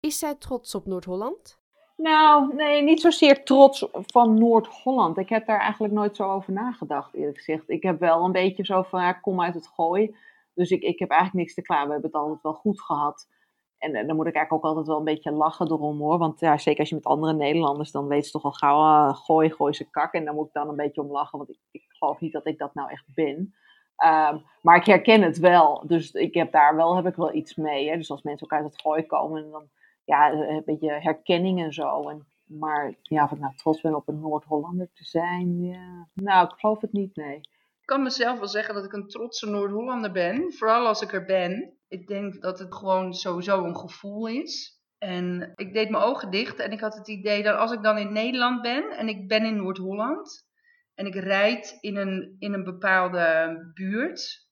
Is 0.00 0.18
zij 0.18 0.34
trots 0.34 0.74
op 0.74 0.86
Noord-Holland? 0.86 1.62
Nou, 1.96 2.54
nee, 2.54 2.82
niet 2.82 3.00
zozeer 3.00 3.44
trots 3.44 3.86
van 3.92 4.38
Noord-Holland. 4.38 5.18
Ik 5.18 5.28
heb 5.28 5.46
daar 5.46 5.60
eigenlijk 5.60 5.92
nooit 5.92 6.16
zo 6.16 6.30
over 6.30 6.52
nagedacht, 6.52 7.14
eerlijk 7.14 7.36
gezegd. 7.36 7.62
Ik 7.66 7.82
heb 7.82 8.00
wel 8.00 8.24
een 8.24 8.32
beetje 8.32 8.64
zo 8.64 8.82
van, 8.82 9.00
ja, 9.00 9.16
ik 9.16 9.22
kom 9.22 9.40
uit 9.40 9.54
het 9.54 9.66
gooi. 9.66 10.16
Dus 10.54 10.70
ik, 10.70 10.82
ik 10.82 10.98
heb 10.98 11.10
eigenlijk 11.10 11.40
niks 11.40 11.54
te 11.54 11.62
klaar. 11.62 11.86
We 11.86 11.92
hebben 11.92 12.10
het 12.10 12.20
altijd 12.20 12.42
wel 12.42 12.54
goed 12.54 12.80
gehad. 12.80 13.28
En, 13.78 14.06
dan 14.06 14.16
moet 14.16 14.26
ik 14.26 14.34
eigenlijk 14.34 14.52
ook 14.52 14.70
altijd 14.70 14.86
wel 14.86 14.98
een 14.98 15.04
beetje 15.04 15.32
lachen 15.32 15.66
erom 15.66 15.98
hoor. 15.98 16.18
Want 16.18 16.40
ja, 16.40 16.58
zeker 16.58 16.80
als 16.80 16.88
je 16.88 16.94
met 16.94 17.04
andere 17.04 17.32
Nederlanders, 17.32 17.90
dan 17.90 18.06
weet 18.06 18.24
ze 18.24 18.32
toch 18.32 18.44
al 18.44 18.52
gauw, 18.52 19.08
uh, 19.08 19.16
gooi, 19.16 19.50
gooi 19.50 19.72
ze 19.72 19.90
kak. 19.90 20.12
En 20.12 20.24
dan 20.24 20.34
moet 20.34 20.46
ik 20.46 20.52
dan 20.52 20.68
een 20.68 20.76
beetje 20.76 21.00
om 21.00 21.10
lachen, 21.10 21.38
want 21.38 21.50
ik, 21.50 21.58
ik 21.70 21.84
geloof 21.88 22.20
niet 22.20 22.32
dat 22.32 22.46
ik 22.46 22.58
dat 22.58 22.74
nou 22.74 22.90
echt 22.90 23.04
ben. 23.14 23.54
Um, 24.04 24.42
maar 24.62 24.76
ik 24.76 24.86
herken 24.86 25.22
het 25.22 25.38
wel. 25.38 25.86
Dus 25.86 26.10
ik 26.10 26.34
heb 26.34 26.52
daar 26.52 26.76
wel, 26.76 26.96
heb 26.96 27.06
ik 27.06 27.14
wel 27.14 27.34
iets 27.34 27.54
mee. 27.54 27.88
Hè. 27.88 27.96
Dus 27.96 28.10
als 28.10 28.22
mensen 28.22 28.46
ook 28.46 28.58
uit 28.58 28.72
het 28.72 28.80
gooi 28.80 29.06
komen, 29.06 29.50
dan 29.50 29.68
ja, 30.04 30.32
een 30.32 30.62
beetje 30.64 30.90
herkenning 30.90 31.62
en 31.62 31.72
zo. 31.72 32.08
En, 32.08 32.26
maar 32.44 32.94
ja, 33.02 33.24
of 33.24 33.32
ik 33.32 33.38
nou 33.38 33.56
trots 33.56 33.80
ben 33.80 33.94
op 33.94 34.08
een 34.08 34.20
Noord-Hollander 34.20 34.90
te 34.92 35.04
zijn, 35.04 35.62
ja. 35.62 36.08
Nou, 36.12 36.44
ik 36.46 36.58
geloof 36.58 36.80
het 36.80 36.92
niet, 36.92 37.16
nee. 37.16 37.40
Kan 37.84 38.02
mezelf 38.02 38.38
wel 38.38 38.48
zeggen 38.48 38.74
dat 38.74 38.84
ik 38.84 38.92
een 38.92 39.08
trotse 39.08 39.50
Noord-Hollander 39.50 40.12
ben. 40.12 40.52
Vooral 40.52 40.86
als 40.86 41.02
ik 41.02 41.12
er 41.12 41.24
ben. 41.24 41.78
Ik 41.88 42.06
denk 42.06 42.42
dat 42.42 42.58
het 42.58 42.74
gewoon 42.74 43.14
sowieso 43.14 43.64
een 43.64 43.76
gevoel 43.76 44.26
is. 44.26 44.82
En 44.98 45.52
ik 45.54 45.72
deed 45.72 45.90
mijn 45.90 46.02
ogen 46.02 46.30
dicht 46.30 46.58
en 46.58 46.72
ik 46.72 46.80
had 46.80 46.94
het 46.94 47.08
idee 47.08 47.42
dat 47.42 47.56
als 47.56 47.72
ik 47.72 47.82
dan 47.82 47.98
in 47.98 48.12
Nederland 48.12 48.62
ben 48.62 48.90
en 48.90 49.08
ik 49.08 49.28
ben 49.28 49.44
in 49.44 49.56
Noord-Holland 49.56 50.46
en 50.94 51.06
ik 51.06 51.14
rijd 51.14 51.78
in 51.80 51.96
een, 51.96 52.36
in 52.38 52.52
een 52.52 52.64
bepaalde 52.64 53.56
buurt, 53.74 54.48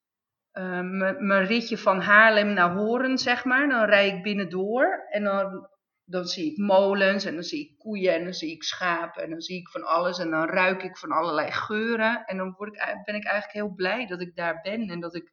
uh, 0.52 0.80
mijn 1.18 1.46
ritje 1.46 1.78
van 1.78 2.00
Haarlem 2.00 2.52
naar 2.52 2.74
Horen, 2.74 3.18
zeg 3.18 3.44
maar, 3.44 3.68
dan 3.68 3.84
rijd 3.84 4.12
ik 4.12 4.22
binnendoor 4.22 5.06
en 5.10 5.24
dan 5.24 5.68
dan 6.12 6.24
zie 6.24 6.50
ik 6.50 6.58
molens 6.58 7.24
en 7.24 7.34
dan 7.34 7.42
zie 7.42 7.68
ik 7.68 7.78
koeien 7.78 8.14
en 8.14 8.24
dan 8.24 8.32
zie 8.32 8.50
ik 8.50 8.62
schapen 8.62 9.22
en 9.22 9.30
dan 9.30 9.40
zie 9.40 9.58
ik 9.58 9.68
van 9.68 9.84
alles 9.84 10.18
en 10.18 10.30
dan 10.30 10.48
ruik 10.48 10.82
ik 10.82 10.96
van 10.96 11.12
allerlei 11.12 11.50
geuren. 11.50 12.24
En 12.24 12.36
dan 12.36 12.54
word 12.56 12.74
ik, 12.74 13.02
ben 13.04 13.14
ik 13.14 13.24
eigenlijk 13.24 13.52
heel 13.52 13.74
blij 13.74 14.06
dat 14.06 14.20
ik 14.20 14.36
daar 14.36 14.60
ben 14.62 14.88
en 14.88 15.00
dat 15.00 15.14
ik, 15.14 15.32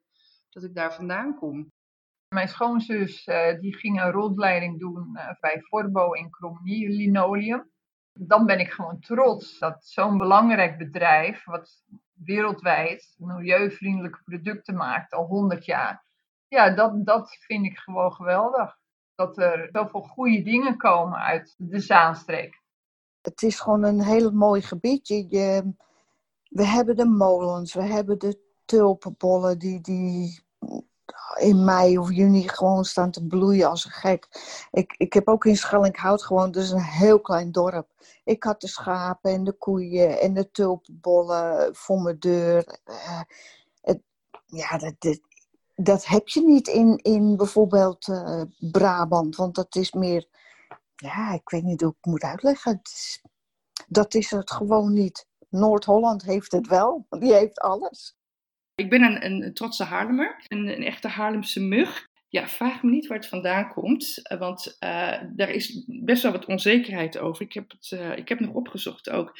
dat 0.50 0.64
ik 0.64 0.76
daar 0.76 0.94
vandaan 0.94 1.36
kom. 1.36 1.72
Mijn 2.28 2.48
schoonzus 2.48 3.28
uh, 3.28 3.60
die 3.60 3.76
ging 3.76 4.02
een 4.02 4.12
rondleiding 4.12 4.80
doen 4.80 5.10
uh, 5.14 5.32
bij 5.40 5.62
Forbo 5.62 6.12
in 6.12 6.30
Cromnie, 6.30 6.90
linoleum. 6.90 7.70
Dan 8.14 8.46
ben 8.46 8.60
ik 8.60 8.72
gewoon 8.72 9.00
trots 9.00 9.60
dat 9.60 9.86
zo'n 9.86 10.18
belangrijk 10.18 10.78
bedrijf, 10.78 11.46
wat 11.46 11.84
wereldwijd 12.14 13.16
milieuvriendelijke 13.18 14.22
producten 14.24 14.76
maakt, 14.76 15.14
al 15.14 15.26
100 15.26 15.66
jaar. 15.66 16.04
Ja, 16.48 16.70
dat, 16.70 17.06
dat 17.06 17.36
vind 17.40 17.66
ik 17.66 17.78
gewoon 17.78 18.14
geweldig 18.14 18.79
dat 19.20 19.38
er 19.38 19.70
zoveel 19.72 20.02
goede 20.02 20.42
dingen 20.42 20.78
komen 20.78 21.20
uit 21.20 21.56
de 21.58 21.80
Zaanstreek. 21.80 22.62
Het 23.22 23.42
is 23.42 23.60
gewoon 23.60 23.84
een 23.84 24.02
heel 24.02 24.32
mooi 24.32 24.62
gebied. 24.62 25.08
Je, 25.08 25.74
we 26.44 26.66
hebben 26.66 26.96
de 26.96 27.06
molens, 27.06 27.74
we 27.74 27.84
hebben 27.84 28.20
de 28.20 28.40
tulpenbollen 28.66 29.60
die, 29.60 29.82
die 29.82 30.44
in 31.36 31.64
mei 31.64 31.98
of 31.98 32.12
juni 32.12 32.48
gewoon 32.48 32.86
staan 32.86 33.12
te 33.12 33.26
bloeien 33.26 33.70
als 33.70 33.86
een 33.86 33.92
gek. 33.92 34.28
Ik, 34.72 34.96
ik 34.98 35.14
heb 35.14 35.28
ook 35.28 35.46
in 35.46 35.58
Schellinghout 35.58 36.24
gewoon, 36.24 36.52
dus 36.52 36.70
een 36.70 36.82
heel 36.82 37.20
klein 37.20 37.52
dorp. 37.52 37.88
Ik 38.24 38.44
had 38.44 38.62
de 38.62 38.68
schapen 38.68 39.32
en 39.32 39.44
de 39.44 39.54
koeien 39.54 40.20
en 40.20 40.34
de 40.34 40.52
tulpenbollen 40.52 41.76
voor 41.76 42.02
mijn 42.02 42.20
deur. 42.20 42.80
Het, 43.82 44.02
ja, 44.46 44.78
dat, 44.78 45.20
dat 45.82 46.06
heb 46.06 46.28
je 46.28 46.42
niet 46.42 46.68
in, 46.68 46.98
in 46.98 47.38
bijvoorbeeld 47.38 48.08
uh, 48.08 48.42
Brabant, 48.72 49.36
want 49.36 49.56
dat 49.56 49.76
is 49.76 49.92
meer, 49.92 50.26
ja, 50.96 51.34
ik 51.34 51.50
weet 51.50 51.64
niet 51.64 51.82
hoe 51.82 51.90
ik 51.90 51.96
het 52.02 52.12
moet 52.12 52.24
uitleggen. 52.24 52.82
Dat 53.88 54.14
is 54.14 54.32
het 54.32 54.52
gewoon 54.52 54.94
niet. 54.94 55.28
Noord-Holland 55.50 56.24
heeft 56.24 56.52
het 56.52 56.68
wel, 56.68 57.06
die 57.10 57.34
heeft 57.34 57.60
alles. 57.60 58.18
Ik 58.76 58.90
ben 58.90 59.02
een, 59.02 59.26
een, 59.26 59.54
trotse 59.54 59.84
Haarlemmer, 59.84 60.44
een, 60.48 60.68
een 60.68 60.84
echte 60.84 61.08
Haarlemse 61.08 61.62
mug. 61.62 62.08
Ja, 62.28 62.48
vraag 62.48 62.84
me 62.84 62.90
niet 62.90 63.08
waar 63.08 63.18
het 63.18 63.28
vandaan 63.28 63.74
komt, 63.74 64.28
eh, 64.28 64.40
want 64.40 64.78
uh, 64.80 65.22
daar 65.36 65.50
is 65.50 65.84
best 65.88 66.24
wel 66.24 66.32
wat 66.32 66.46
onzekerheid 66.46 67.18
over. 67.18 67.46
Ik 67.46 67.54
heb 67.54 67.72
het, 67.72 68.00
ik 68.16 68.30
heb 68.30 68.40
nog 68.40 68.54
opgezocht 68.54 69.10
ook. 69.10 69.38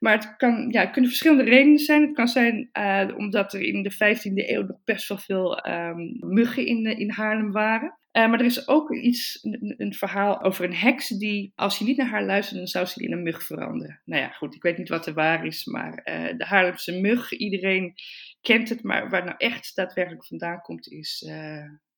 Maar 0.00 0.12
het, 0.12 0.36
kan, 0.36 0.68
ja, 0.70 0.86
kunnen 0.86 1.10
verschillende 1.10 1.50
redenen 1.50 1.78
zijn. 1.78 2.02
Het 2.02 2.14
kan 2.14 2.28
zijn 2.28 2.68
uh, 2.72 3.08
omdat 3.16 3.52
er 3.52 3.60
in 3.60 3.82
de 3.82 3.94
15e 3.94 4.48
eeuw 4.48 4.62
nog 4.62 4.84
best 4.84 5.08
wel 5.08 5.18
veel 5.18 5.68
um, 5.68 6.16
muggen 6.20 6.66
in, 6.66 6.84
in 6.98 7.10
Haarlem 7.10 7.52
waren. 7.52 7.98
Uh, 8.12 8.28
maar 8.28 8.38
er 8.38 8.46
is 8.46 8.68
ook 8.68 8.94
iets, 8.94 9.38
een, 9.76 9.94
verhaal 9.94 10.42
over 10.42 10.64
een 10.64 10.74
heks 10.74 11.08
die, 11.08 11.52
als 11.54 11.78
je 11.78 11.84
niet 11.84 11.96
naar 11.96 12.08
haar 12.08 12.24
luistert, 12.24 12.58
dan 12.58 12.66
zou 12.66 12.86
ze 12.86 13.02
in 13.02 13.12
een 13.12 13.22
mug 13.22 13.42
veranderen. 13.42 14.00
Nou 14.04 14.22
ja, 14.22 14.28
goed, 14.28 14.54
ik 14.54 14.62
weet 14.62 14.78
niet 14.78 14.88
wat 14.88 15.06
er 15.06 15.14
waar 15.14 15.46
is, 15.46 15.64
maar 15.64 15.94
de 16.36 16.44
Haarlemse 16.44 17.00
mug, 17.00 17.32
iedereen 17.32 17.94
kent 18.40 18.68
het, 18.68 18.82
maar 18.82 19.10
waar 19.10 19.24
nou 19.24 19.36
echt 19.36 19.74
daadwerkelijk 19.74 20.26
vandaan 20.26 20.60
komt, 20.60 20.88
is, 20.88 21.22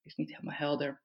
is 0.03 0.15
niet 0.15 0.31
helemaal 0.31 0.57
helder 0.57 1.03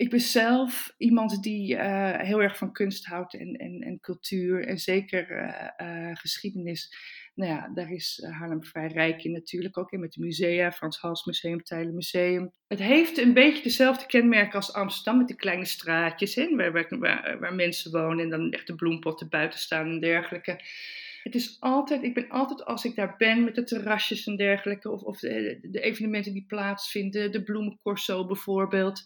ik 0.00 0.10
ben 0.10 0.20
zelf 0.20 0.94
iemand 0.98 1.42
die 1.42 1.74
uh, 1.74 2.18
heel 2.18 2.42
erg 2.42 2.56
van 2.56 2.72
kunst 2.72 3.06
houdt 3.06 3.34
en, 3.34 3.56
en, 3.56 3.80
en 3.80 4.00
cultuur 4.00 4.66
en 4.66 4.78
zeker 4.78 5.30
uh, 5.30 5.88
uh, 5.88 6.16
geschiedenis. 6.16 6.94
Nou 7.34 7.52
ja, 7.52 7.70
daar 7.74 7.90
is 7.90 8.26
Haarlem 8.30 8.64
vrij 8.64 8.86
rijk 8.86 9.24
in 9.24 9.32
natuurlijk, 9.32 9.78
ook 9.78 9.92
in 9.92 10.00
met 10.00 10.12
de 10.12 10.20
musea, 10.20 10.72
Frans 10.72 10.98
Hals 10.98 11.24
Museum, 11.24 11.62
Tijlen 11.62 11.94
Museum. 11.94 12.52
Het 12.66 12.78
heeft 12.78 13.18
een 13.18 13.32
beetje 13.32 13.62
dezelfde 13.62 14.06
kenmerken 14.06 14.54
als 14.54 14.72
Amsterdam, 14.72 15.18
met 15.18 15.26
die 15.26 15.36
kleine 15.36 15.64
straatjes 15.64 16.36
in, 16.36 16.56
waar, 16.56 16.72
waar, 16.72 17.38
waar, 17.40 17.54
mensen 17.54 17.90
wonen 17.90 18.24
en 18.24 18.30
dan 18.30 18.50
echt 18.50 18.66
de 18.66 18.74
bloempotten 18.74 19.28
buiten 19.28 19.58
staan 19.58 19.88
en 19.88 20.00
dergelijke. 20.00 20.60
Het 21.22 21.34
is 21.34 21.56
altijd, 21.58 22.02
ik 22.02 22.14
ben 22.14 22.28
altijd 22.28 22.64
als 22.64 22.84
ik 22.84 22.94
daar 22.94 23.14
ben 23.18 23.44
met 23.44 23.54
de 23.54 23.64
terrasjes 23.64 24.26
en 24.26 24.36
dergelijke, 24.36 24.90
of, 24.90 25.02
of 25.02 25.18
de, 25.18 25.58
de 25.62 25.80
evenementen 25.80 26.32
die 26.32 26.44
plaatsvinden, 26.46 27.32
de 27.32 27.42
bloemencorso 27.42 28.26
bijvoorbeeld 28.26 29.02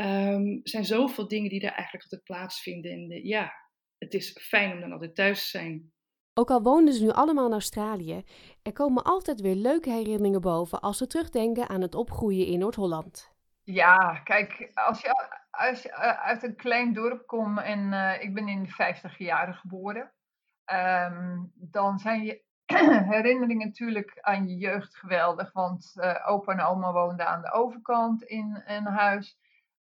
um, 0.00 0.60
zijn 0.62 0.84
zoveel 0.84 1.28
dingen 1.28 1.50
die 1.50 1.60
daar 1.60 1.74
eigenlijk 1.74 2.02
altijd 2.02 2.22
plaatsvinden. 2.22 2.90
En 2.90 3.08
de, 3.08 3.26
ja, 3.26 3.52
het 3.98 4.14
is 4.14 4.38
fijn 4.40 4.72
om 4.72 4.80
dan 4.80 4.92
altijd 4.92 5.14
thuis 5.14 5.42
te 5.42 5.48
zijn. 5.48 5.92
Ook 6.34 6.50
al 6.50 6.62
woonden 6.62 6.94
ze 6.94 7.04
nu 7.04 7.10
allemaal 7.10 7.46
in 7.46 7.52
Australië, 7.52 8.24
er 8.62 8.72
komen 8.72 9.02
altijd 9.04 9.40
weer 9.40 9.54
leuke 9.54 9.90
herinneringen 9.90 10.40
boven 10.40 10.80
als 10.80 10.98
ze 10.98 11.06
terugdenken 11.06 11.68
aan 11.68 11.80
het 11.80 11.94
opgroeien 11.94 12.46
in 12.46 12.58
Noord-Holland. 12.58 13.32
Ja, 13.62 14.20
kijk, 14.24 14.70
als 14.74 15.00
je, 15.00 15.38
als 15.50 15.82
je 15.82 15.94
uit 16.16 16.42
een 16.42 16.56
klein 16.56 16.92
dorp 16.92 17.26
komt 17.26 17.60
en 17.60 17.92
uh, 17.92 18.22
ik 18.22 18.34
ben 18.34 18.48
in 18.48 18.62
de 18.62 18.68
50 18.68 19.18
jaren 19.18 19.54
geboren, 19.54 20.12
um, 20.72 21.52
dan 21.54 21.98
zijn 21.98 22.24
je 22.24 22.42
herinneringen 23.14 23.66
natuurlijk 23.66 24.18
aan 24.20 24.48
je 24.48 24.56
jeugd 24.56 24.96
geweldig. 24.96 25.52
Want 25.52 25.92
uh, 25.94 26.28
opa 26.28 26.52
en 26.52 26.60
oma 26.60 26.92
woonden 26.92 27.26
aan 27.28 27.42
de 27.42 27.52
overkant 27.52 28.22
in 28.22 28.62
een 28.66 28.86
huis 28.86 29.38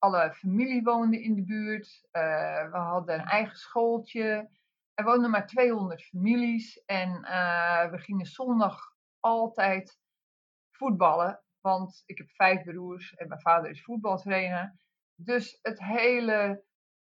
alle 0.01 0.33
familie 0.33 0.83
woonde 0.83 1.21
in 1.21 1.35
de 1.35 1.43
buurt. 1.43 2.07
Uh, 2.11 2.71
we 2.71 2.77
hadden 2.77 3.19
een 3.19 3.25
eigen 3.25 3.57
schooltje. 3.57 4.49
Er 4.93 5.03
woonden 5.03 5.29
maar 5.29 5.47
200 5.47 6.03
families. 6.03 6.83
En 6.85 7.09
uh, 7.09 7.89
we 7.89 7.97
gingen 7.97 8.25
zondag 8.25 8.77
altijd 9.19 9.99
voetballen. 10.71 11.43
Want 11.59 12.03
ik 12.05 12.17
heb 12.17 12.29
vijf 12.29 12.63
broers 12.63 13.13
en 13.13 13.27
mijn 13.27 13.41
vader 13.41 13.69
is 13.69 13.83
voetbaltrainer. 13.83 14.75
Dus 15.15 15.59
het 15.61 15.79
hele 15.79 16.63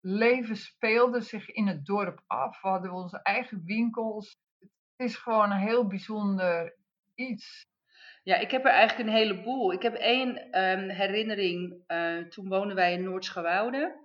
leven 0.00 0.56
speelde 0.56 1.20
zich 1.20 1.50
in 1.50 1.66
het 1.66 1.86
dorp 1.86 2.22
af. 2.26 2.60
We 2.60 2.68
hadden 2.68 2.92
onze 2.92 3.22
eigen 3.22 3.64
winkels. 3.64 4.38
Het 4.58 5.08
is 5.08 5.16
gewoon 5.16 5.50
een 5.50 5.58
heel 5.58 5.86
bijzonder 5.86 6.76
iets. 7.14 7.66
Ja, 8.24 8.36
ik 8.36 8.50
heb 8.50 8.64
er 8.64 8.70
eigenlijk 8.70 9.08
een 9.08 9.14
heleboel. 9.14 9.72
Ik 9.72 9.82
heb 9.82 9.94
één 9.94 10.60
um, 10.60 10.88
herinnering. 10.88 11.84
Uh, 11.88 12.28
toen 12.28 12.48
woonden 12.48 12.76
wij 12.76 12.92
in 12.92 13.02
Noordschouwoude. 13.02 14.00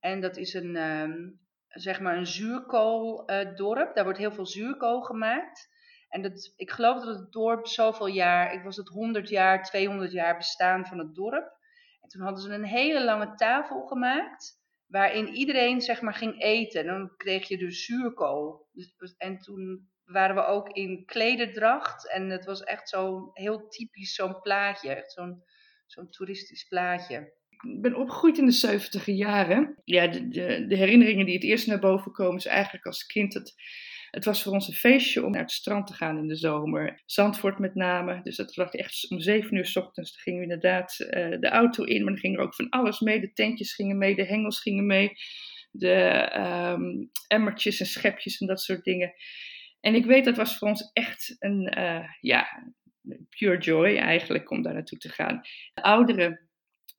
En 0.00 0.20
dat 0.20 0.36
is 0.36 0.54
een, 0.54 0.76
um, 0.76 1.40
zeg 1.68 2.00
maar 2.00 2.16
een 2.16 2.26
zuurkooldorp. 2.26 3.88
Uh, 3.88 3.94
Daar 3.94 4.04
wordt 4.04 4.18
heel 4.18 4.32
veel 4.32 4.46
zuurkool 4.46 5.00
gemaakt. 5.00 5.68
En 6.08 6.22
dat, 6.22 6.52
ik 6.56 6.70
geloof 6.70 7.04
dat 7.04 7.18
het 7.18 7.32
dorp 7.32 7.66
zoveel 7.66 8.06
jaar, 8.06 8.52
ik 8.54 8.62
was 8.62 8.76
het 8.76 8.88
100 8.88 9.28
jaar, 9.28 9.62
200 9.64 10.12
jaar 10.12 10.36
bestaan 10.36 10.86
van 10.86 10.98
het 10.98 11.14
dorp. 11.14 11.56
En 12.00 12.08
toen 12.08 12.22
hadden 12.22 12.42
ze 12.42 12.50
een 12.50 12.64
hele 12.64 13.04
lange 13.04 13.34
tafel 13.34 13.86
gemaakt, 13.86 14.60
waarin 14.86 15.28
iedereen 15.28 15.80
zeg 15.80 16.00
maar 16.00 16.14
ging 16.14 16.42
eten. 16.42 16.80
En 16.80 16.86
dan 16.86 17.16
kreeg 17.16 17.48
je 17.48 17.58
dus 17.58 17.84
zuurkool. 17.84 18.68
Dus, 18.72 19.14
en 19.16 19.38
toen 19.38 19.91
waren 20.04 20.34
we 20.34 20.44
ook 20.44 20.68
in 20.68 21.04
klederdracht. 21.04 22.10
En 22.10 22.30
het 22.30 22.44
was 22.44 22.62
echt 22.62 22.88
zo 22.88 23.30
heel 23.32 23.68
typisch 23.68 24.14
zo'n 24.14 24.40
plaatje. 24.40 24.94
Echt 24.94 25.12
zo'n 25.12 25.42
zo'n 25.86 26.10
toeristisch 26.10 26.64
plaatje. 26.64 27.32
Ik 27.62 27.80
ben 27.80 27.94
opgegroeid 27.94 28.38
in 28.38 28.46
de 28.46 28.52
70 28.52 29.06
jaren. 29.06 29.76
Ja, 29.84 30.06
de, 30.06 30.28
de, 30.28 30.66
de, 30.66 30.76
herinneringen 30.76 31.26
die 31.26 31.34
het 31.34 31.44
eerst 31.44 31.66
naar 31.66 31.78
boven 31.78 32.12
komen 32.12 32.36
is 32.36 32.46
eigenlijk 32.46 32.86
als 32.86 33.06
kind 33.06 33.32
dat 33.32 33.54
Het 34.10 34.24
was 34.24 34.42
voor 34.42 34.52
ons 34.52 34.68
een 34.68 34.74
feestje 34.74 35.24
om 35.24 35.30
naar 35.30 35.40
het 35.40 35.50
strand 35.50 35.86
te 35.86 35.92
gaan 35.92 36.18
in 36.18 36.28
de 36.28 36.36
zomer. 36.36 37.02
Zandvoort 37.06 37.58
met 37.58 37.74
name. 37.74 38.20
Dus 38.22 38.36
dat 38.36 38.54
was 38.54 38.70
echt 38.70 39.10
om 39.10 39.20
zeven 39.20 39.56
uur 39.56 39.66
s 39.66 39.76
ochtends. 39.76 40.12
Dan 40.12 40.20
gingen 40.20 40.38
we 40.38 40.44
inderdaad 40.44 40.96
uh, 41.00 41.08
de 41.40 41.48
auto 41.48 41.84
in. 41.84 42.04
Maar 42.04 42.12
dan 42.12 42.22
ging 42.22 42.36
er 42.36 42.42
ook 42.42 42.54
van 42.54 42.68
alles 42.68 43.00
mee. 43.00 43.20
De 43.20 43.32
tentjes 43.32 43.74
gingen 43.74 43.98
mee, 43.98 44.14
de 44.14 44.26
hengels 44.26 44.60
gingen 44.60 44.86
mee. 44.86 45.12
De 45.70 46.30
um, 46.76 47.10
emmertjes 47.26 47.80
en 47.80 47.86
schepjes 47.86 48.40
en 48.40 48.46
dat 48.46 48.60
soort 48.60 48.84
dingen. 48.84 49.14
En 49.82 49.94
ik 49.94 50.04
weet 50.04 50.24
dat 50.24 50.36
was 50.36 50.58
voor 50.58 50.68
ons 50.68 50.90
echt 50.92 51.36
een, 51.38 51.78
uh, 51.78 52.08
ja, 52.20 52.72
pure 53.28 53.58
joy 53.58 53.96
eigenlijk 53.96 54.50
om 54.50 54.62
daar 54.62 54.74
naartoe 54.74 54.98
te 54.98 55.08
gaan. 55.08 55.40
De 55.74 55.82
ouderen 55.82 56.48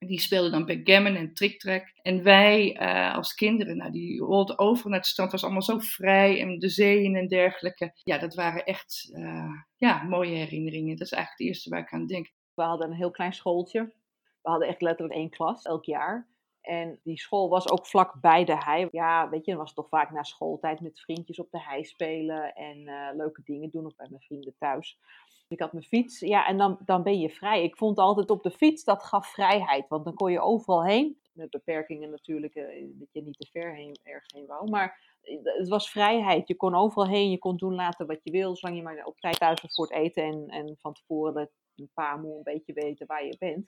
die 0.08 0.20
speelden 0.20 0.52
dan 0.52 0.66
backgammon 0.66 1.16
en 1.16 1.34
tricktrack. 1.34 1.92
En 2.02 2.24
wij 2.24 2.82
uh, 2.82 3.16
als 3.16 3.34
kinderen, 3.34 3.78
nou, 3.78 3.92
die 3.92 4.20
rolden 4.20 4.60
over 4.60 4.90
naar 4.90 5.00
het 5.00 5.08
strand. 5.08 5.32
was 5.32 5.44
allemaal 5.44 5.62
zo 5.62 5.80
vrij 5.80 6.40
en 6.40 6.60
de 6.60 6.70
zeeën 6.70 7.16
en 7.16 7.28
dergelijke. 7.28 7.92
Ja, 8.04 8.18
dat 8.18 8.36
waren 8.36 8.66
echt 8.66 9.10
uh, 9.14 9.52
ja, 9.78 10.04
mooie 10.04 10.36
herinneringen. 10.36 10.98
Dat 10.98 11.06
is 11.06 11.14
eigenlijk 11.14 11.40
het 11.40 11.48
eerste 11.48 11.70
waar 11.70 11.80
ik 11.80 11.94
aan 11.94 12.06
denk. 12.06 12.32
We 12.54 12.64
hadden 12.64 12.90
een 12.90 12.98
heel 12.98 13.12
klein 13.12 13.34
schooltje. 13.34 13.94
We 14.42 14.50
hadden 14.50 14.68
echt 14.68 14.82
letterlijk 14.82 15.18
één 15.20 15.30
klas 15.30 15.64
elk 15.64 15.86
jaar. 15.86 16.33
En 16.64 17.00
die 17.04 17.20
school 17.20 17.50
was 17.50 17.70
ook 17.70 17.86
vlak 17.86 18.22
bij 18.22 18.46
de 18.46 18.58
hei. 18.58 18.88
Ja, 18.92 19.30
weet 19.30 19.46
je, 19.46 19.52
dan 19.52 19.60
was 19.60 19.70
het 19.70 19.78
toch 19.78 19.90
vaak 19.90 20.12
na 20.12 20.24
schooltijd 20.24 20.82
met 20.82 21.00
vriendjes 21.00 21.40
op 21.40 21.52
de 21.52 21.62
hei 21.62 21.84
spelen 21.84 22.54
en 22.56 22.78
uh, 22.78 23.10
leuke 23.14 23.42
dingen 23.44 23.70
doen, 23.70 23.86
of 23.86 23.96
bij 23.96 24.08
mijn 24.10 24.22
vrienden 24.22 24.56
thuis. 24.58 25.00
Ik 25.48 25.60
had 25.60 25.74
mijn 25.74 25.86
fiets, 25.86 26.20
ja, 26.20 26.48
en 26.48 26.58
dan, 26.58 26.80
dan 26.86 27.04
ben 27.04 27.20
je 27.20 27.30
vrij. 27.30 27.64
Ik 27.64 27.78
vond 27.78 27.98
altijd 27.98 28.30
op 28.30 28.44
de 28.44 28.52
fiets, 28.52 28.84
dat 28.84 29.04
gaf 29.04 29.28
vrijheid, 29.28 29.88
want 29.88 30.06
dan 30.06 30.14
kon 30.14 30.32
je 30.32 30.40
overal 30.40 30.84
heen. 30.84 31.18
Met 31.34 31.50
beperkingen 31.50 32.10
natuurlijk, 32.10 32.56
uh, 32.56 32.88
dat 32.94 33.08
je 33.12 33.22
niet 33.22 33.38
te 33.38 33.50
ver 33.52 33.76
heen, 33.76 34.00
ergens 34.04 34.34
heen 34.34 34.46
wou. 34.46 34.70
Maar 34.70 35.18
het 35.44 35.68
was 35.68 35.90
vrijheid. 35.90 36.48
Je 36.48 36.56
kon 36.56 36.76
overal 36.76 37.08
heen, 37.08 37.30
je 37.30 37.38
kon 37.38 37.58
doen 37.58 37.76
laten 37.76 38.08
wat 38.08 38.24
je 38.24 38.32
wil, 38.32 38.56
zolang 38.56 38.78
je 38.78 38.84
maar 38.84 39.06
op 39.06 39.20
tijd 39.20 39.40
thuis 39.40 39.62
was 39.62 39.76
voor 39.76 39.88
het 39.88 39.96
eten 39.96 40.24
en, 40.24 40.48
en 40.48 40.78
van 40.80 40.94
tevoren 40.94 41.50
een 41.76 41.92
paar 41.94 42.20
moe 42.20 42.38
een 42.38 42.44
beetje 42.44 42.74
weten 42.74 43.08
waar 43.08 43.26
je 43.26 43.36
bent. 43.40 43.68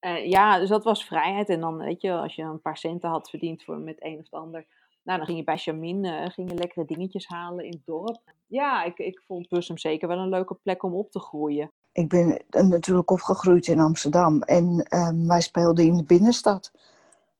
Uh, 0.00 0.26
ja, 0.26 0.58
dus 0.58 0.68
dat 0.68 0.84
was 0.84 1.04
vrijheid. 1.04 1.48
En 1.48 1.60
dan, 1.60 1.76
weet 1.76 2.00
je, 2.00 2.12
als 2.12 2.34
je 2.34 2.42
een 2.42 2.60
paar 2.60 2.76
centen 2.76 3.10
had 3.10 3.30
verdiend 3.30 3.64
voor 3.64 3.78
met 3.78 4.04
een 4.04 4.18
of 4.18 4.24
het 4.24 4.30
ander. 4.30 4.66
Nou, 5.02 5.18
dan 5.18 5.26
ging 5.26 5.38
je 5.38 5.44
bij 5.44 5.58
Charmin 5.58 6.04
uh, 6.04 6.26
ging 6.28 6.50
je 6.50 6.56
lekkere 6.56 6.84
dingetjes 6.84 7.26
halen 7.26 7.64
in 7.64 7.70
het 7.70 7.86
dorp. 7.86 8.20
Ja, 8.46 8.84
ik, 8.84 8.98
ik 8.98 9.22
vond 9.26 9.48
Bussum 9.48 9.78
zeker 9.78 10.08
wel 10.08 10.18
een 10.18 10.28
leuke 10.28 10.54
plek 10.54 10.82
om 10.82 10.94
op 10.94 11.10
te 11.10 11.20
groeien. 11.20 11.70
Ik 11.92 12.08
ben 12.08 12.40
natuurlijk 12.50 13.10
opgegroeid 13.10 13.66
in 13.66 13.80
Amsterdam. 13.80 14.42
En 14.42 14.86
um, 14.96 15.28
wij 15.28 15.40
speelden 15.40 15.84
in 15.84 15.96
de 15.96 16.04
binnenstad. 16.04 16.72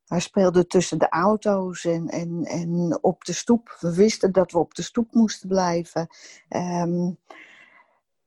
Wij 0.06 0.20
speelden 0.20 0.68
tussen 0.68 0.98
de 0.98 1.08
auto's 1.08 1.84
en, 1.84 2.08
en, 2.08 2.44
en 2.44 2.98
op 3.00 3.24
de 3.24 3.32
stoep. 3.32 3.76
We 3.80 3.94
wisten 3.94 4.32
dat 4.32 4.52
we 4.52 4.58
op 4.58 4.74
de 4.74 4.82
stoep 4.82 5.12
moesten 5.12 5.48
blijven. 5.48 6.08
Um, 6.48 7.18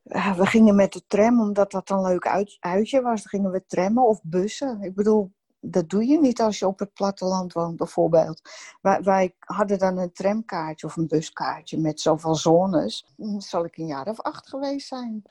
we 0.10 0.46
gingen 0.46 0.76
met 0.76 0.94
de 0.94 1.04
tram, 1.08 1.42
omdat 1.42 1.72
dat 1.72 1.90
een 1.90 2.02
leuk 2.02 2.28
uit, 2.28 2.58
uitje 2.60 3.02
was. 3.02 3.26
Gingen 3.26 3.52
we 3.52 3.66
trammen 3.66 4.08
of 4.08 4.20
bussen. 4.24 4.82
Ik 4.82 4.96
bedoel, 4.96 5.32
dat 5.60 5.90
doe 5.90 6.06
je 6.06 6.20
niet 6.20 6.42
als 6.42 6.60
je 6.60 6.68
op 6.68 6.80
het 6.80 6.94
platteland 6.94 7.54
woont, 7.54 7.78
bijvoorbeeld. 7.78 8.42
Wij, 8.82 9.02
wij 9.02 9.36
hadden 9.40 9.80
dan 9.80 9.98
een 9.98 10.12
tramkaartje 10.12 10.88
of 10.88 10.96
een 10.96 11.08
buskaartje 11.08 11.80
met 11.80 12.02
zoveel 12.02 12.36
zones. 12.36 13.14
Dan 13.18 13.42
zal 13.42 13.66
ik 13.66 13.78
een 13.78 13.86
jaar 13.86 14.08
of 14.08 14.22
acht 14.22 14.50
geweest 14.50 14.88
zijn. 14.88 15.24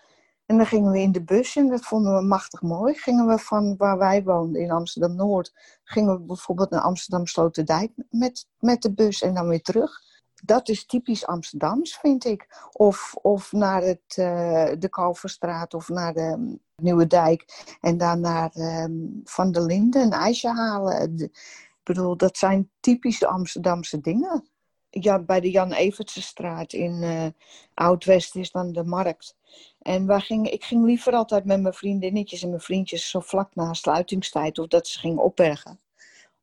En 0.47 0.56
dan 0.56 0.66
gingen 0.66 0.92
we 0.92 1.00
in 1.00 1.12
de 1.12 1.25
bus 1.25 1.56
en 1.56 1.68
dat 1.68 1.85
vonden 1.85 2.14
we 2.14 2.23
machtig 2.23 2.62
mooi. 2.62 2.94
Gingen 2.94 3.26
we 3.26 3.38
van 3.38 3.76
waar 3.76 3.99
wij 3.99 4.23
woonden 4.23 4.61
in 4.61 4.70
Amsterdam-Noord, 4.70 5.52
gingen 5.85 6.12
we 6.12 6.20
bijvoorbeeld 6.20 6.70
naar 6.70 6.80
Amsterdam-Sloterdijk 6.80 7.92
met, 8.11 8.47
met 8.58 8.82
de 8.82 8.92
bus 8.92 9.23
en 9.23 9.35
dan 9.35 9.49
weer 9.49 9.62
terug 9.62 10.08
dat 10.45 10.68
is 10.68 10.87
typisch 10.87 11.26
Amsterdams, 11.26 11.97
vind 11.97 12.25
ik. 12.25 12.68
Of, 12.73 13.14
of 13.14 13.52
naar 13.52 13.83
het, 13.83 14.16
uh, 14.18 14.71
de 14.78 14.88
Kalverstraat 14.90 15.75
of 15.75 15.88
naar 15.88 16.14
de 16.14 16.21
um, 16.21 16.59
Nieuwe 16.76 17.07
Dijk. 17.07 17.66
En 17.80 17.97
dan 17.97 18.21
naar 18.21 18.50
um, 18.57 19.21
Van 19.25 19.52
der 19.52 19.62
Linden 19.62 20.02
een 20.02 20.12
ijsje 20.12 20.49
halen. 20.49 21.16
De, 21.16 21.25
ik 21.25 21.95
bedoel, 21.95 22.16
dat 22.16 22.37
zijn 22.37 22.71
typische 22.80 23.26
Amsterdamse 23.26 24.00
dingen. 24.00 24.49
Ja, 24.90 25.18
bij 25.18 25.40
de 25.40 25.50
Jan 25.50 25.73
Evertsestraat 25.73 26.73
in 26.73 27.02
uh, 27.02 27.26
Oud-West 27.75 28.37
is 28.37 28.50
dan 28.50 28.73
de 28.73 28.85
markt. 28.85 29.37
En 29.78 30.07
waar 30.07 30.23
ging, 30.23 30.50
ik 30.50 30.64
ging 30.64 30.85
liever 30.85 31.12
altijd 31.12 31.45
met 31.45 31.61
mijn 31.61 31.75
vriendinnetjes 31.75 32.42
en 32.42 32.49
mijn 32.49 32.61
vriendjes 32.61 33.11
zo 33.11 33.21
vlak 33.21 33.54
na 33.54 33.73
sluitingstijd 33.73 34.58
of 34.58 34.67
dat 34.67 34.86
ze 34.86 34.99
gingen 34.99 35.23
opbergen. 35.23 35.80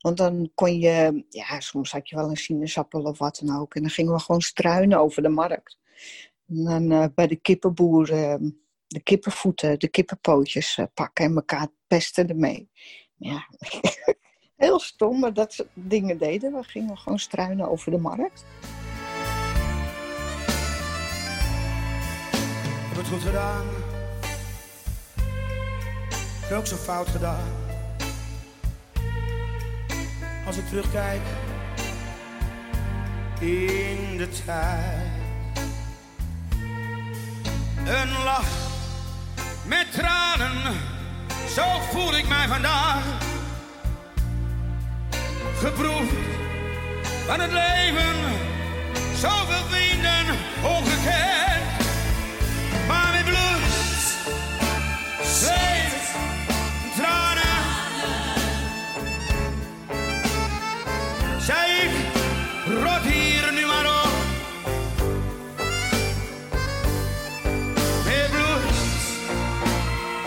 Want 0.06 0.18
dan 0.18 0.52
kon 0.56 0.80
je, 0.80 1.26
ja, 1.30 1.60
soms 1.60 1.92
had 1.92 2.10
je 2.10 2.16
wel 2.16 2.30
een 2.30 2.36
sinaasappel 2.36 3.02
of 3.02 3.18
wat 3.18 3.42
dan 3.44 3.60
ook. 3.60 3.76
En 3.76 3.82
dan 3.82 3.92
gingen 3.92 4.14
we 4.14 4.20
gewoon 4.20 4.42
struinen 4.42 5.00
over 5.00 5.22
de 5.22 5.30
markt. 5.30 5.78
En 6.48 6.64
dan 6.64 6.92
uh, 6.92 7.06
bij 7.16 7.28
de 7.28 7.36
kippenboer 7.36 8.12
uh, 8.12 8.36
de 8.88 9.00
kippenvoeten, 9.04 9.80
de 9.80 9.88
kippenpootjes 9.88 10.78
uh, 10.78 10.86
pakken 10.94 11.26
en 11.26 11.36
elkaar 11.36 11.68
pesten 11.88 12.28
ermee. 12.28 12.70
Ja, 13.18 13.48
heel 14.66 14.80
stom, 14.80 15.20
maar 15.20 15.34
dat 15.34 15.54
soort 15.54 15.70
dingen 15.74 16.18
deden 16.18 16.54
we. 16.54 16.64
Gingen 16.64 16.98
gewoon 16.98 17.20
struinen 17.20 17.70
over 17.70 17.92
de 17.92 17.98
markt. 17.98 18.46
Heb 22.88 22.98
het 22.98 23.08
goed 23.08 23.22
gedaan. 23.22 23.66
Heb 26.42 26.58
ook 26.58 26.66
zo 26.66 26.76
fout 26.76 27.08
gedaan 27.08 27.65
als 30.46 30.58
ik 30.58 30.68
terugkijk 30.68 31.22
in 33.40 34.18
de 34.18 34.30
tijd. 34.46 35.14
Een 37.86 38.24
lach 38.24 38.48
met 39.66 39.92
tranen, 39.92 40.74
zo 41.56 41.64
voel 41.92 42.16
ik 42.16 42.28
mij 42.28 42.48
vandaag. 42.48 43.04
Geproefd 45.60 46.14
van 47.28 47.40
het 47.40 47.52
leven, 47.52 48.16
zoveel 49.16 49.66
vrienden 49.70 50.26
ongekend. 50.64 51.35
Zei 61.46 61.72
ik, 61.72 61.92
rot 62.66 63.02
hier 63.02 63.54
nu 63.54 63.66
maar 63.66 63.86
op. 63.86 64.14
Met 68.06 68.30
bloed, 68.32 68.76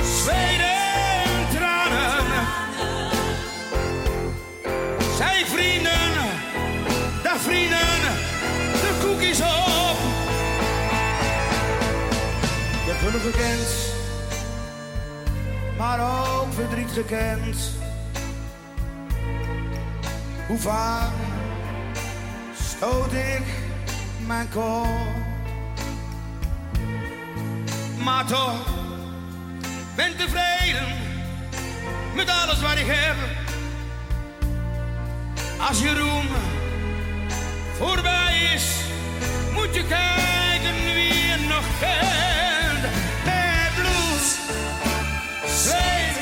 zweet 0.05 0.61
en 0.61 1.57
tranen. 1.57 2.47
Zij 5.17 5.45
vrienden, 5.47 6.13
dag 7.23 7.41
vrienden, 7.41 7.99
de 8.73 8.99
koekjes 9.03 9.41
op. 9.41 9.99
Je 12.85 12.91
hebt 12.91 12.99
geluk 12.99 13.23
gekend, 13.23 13.69
maar 15.77 16.01
ook 16.01 16.53
verdriet 16.55 16.91
gekend. 16.91 17.78
Hoe 20.49 20.59
vaak 20.59 21.13
stoot 22.63 23.13
ik 23.13 23.43
mijn 24.27 24.49
kop? 24.49 24.87
Maar 28.05 28.27
toch 28.27 28.67
ben 29.97 30.17
tevreden 30.17 30.89
met 32.15 32.29
alles 32.29 32.61
wat 32.61 32.77
ik 32.79 32.87
heb. 32.87 33.17
Als 35.69 35.81
je 35.81 35.99
roem 35.99 36.27
voorbij 37.79 38.53
is, 38.55 38.67
moet 39.55 39.75
je 39.75 39.85
kijken 39.87 40.75
wie 40.95 41.27
je 41.27 41.47
nog 41.49 41.65
kent. 41.81 42.83
Met 43.25 43.71
bloed, 43.75 44.39
zweet, 45.47 46.19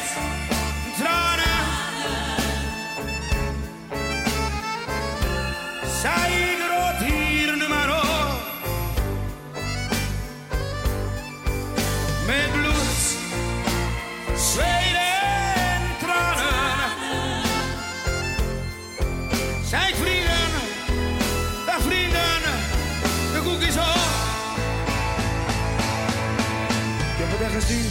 gezien. 27.61 27.91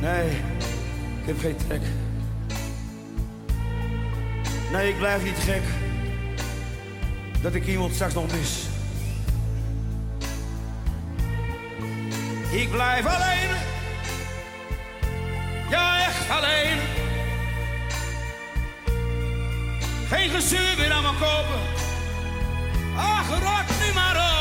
Nee, 0.00 0.30
ik 1.20 1.26
heb 1.26 1.38
geen 1.40 1.56
trek. 1.66 1.80
Nee, 4.72 4.88
ik 4.88 4.98
blijf 4.98 5.22
niet 5.22 5.38
gek. 5.38 5.62
dat 7.42 7.54
ik 7.54 7.66
iemand 7.66 7.94
straks 7.94 8.14
nog 8.14 8.32
mis. 8.32 8.66
Ik 12.50 12.70
blijf 12.70 13.06
alleen, 13.06 13.50
ja 15.70 16.04
echt 16.06 16.30
alleen. 16.30 16.78
Geen 20.08 20.30
gezeur 20.30 20.76
weer 20.76 20.92
aan 20.92 21.02
mijn 21.02 21.14
kopen. 21.14 21.60
Ach, 22.96 23.28
rot 23.28 23.86
nu 23.86 23.92
maar 23.94 24.16
op. 24.16 24.31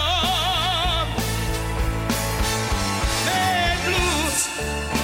bloed, 4.56 5.01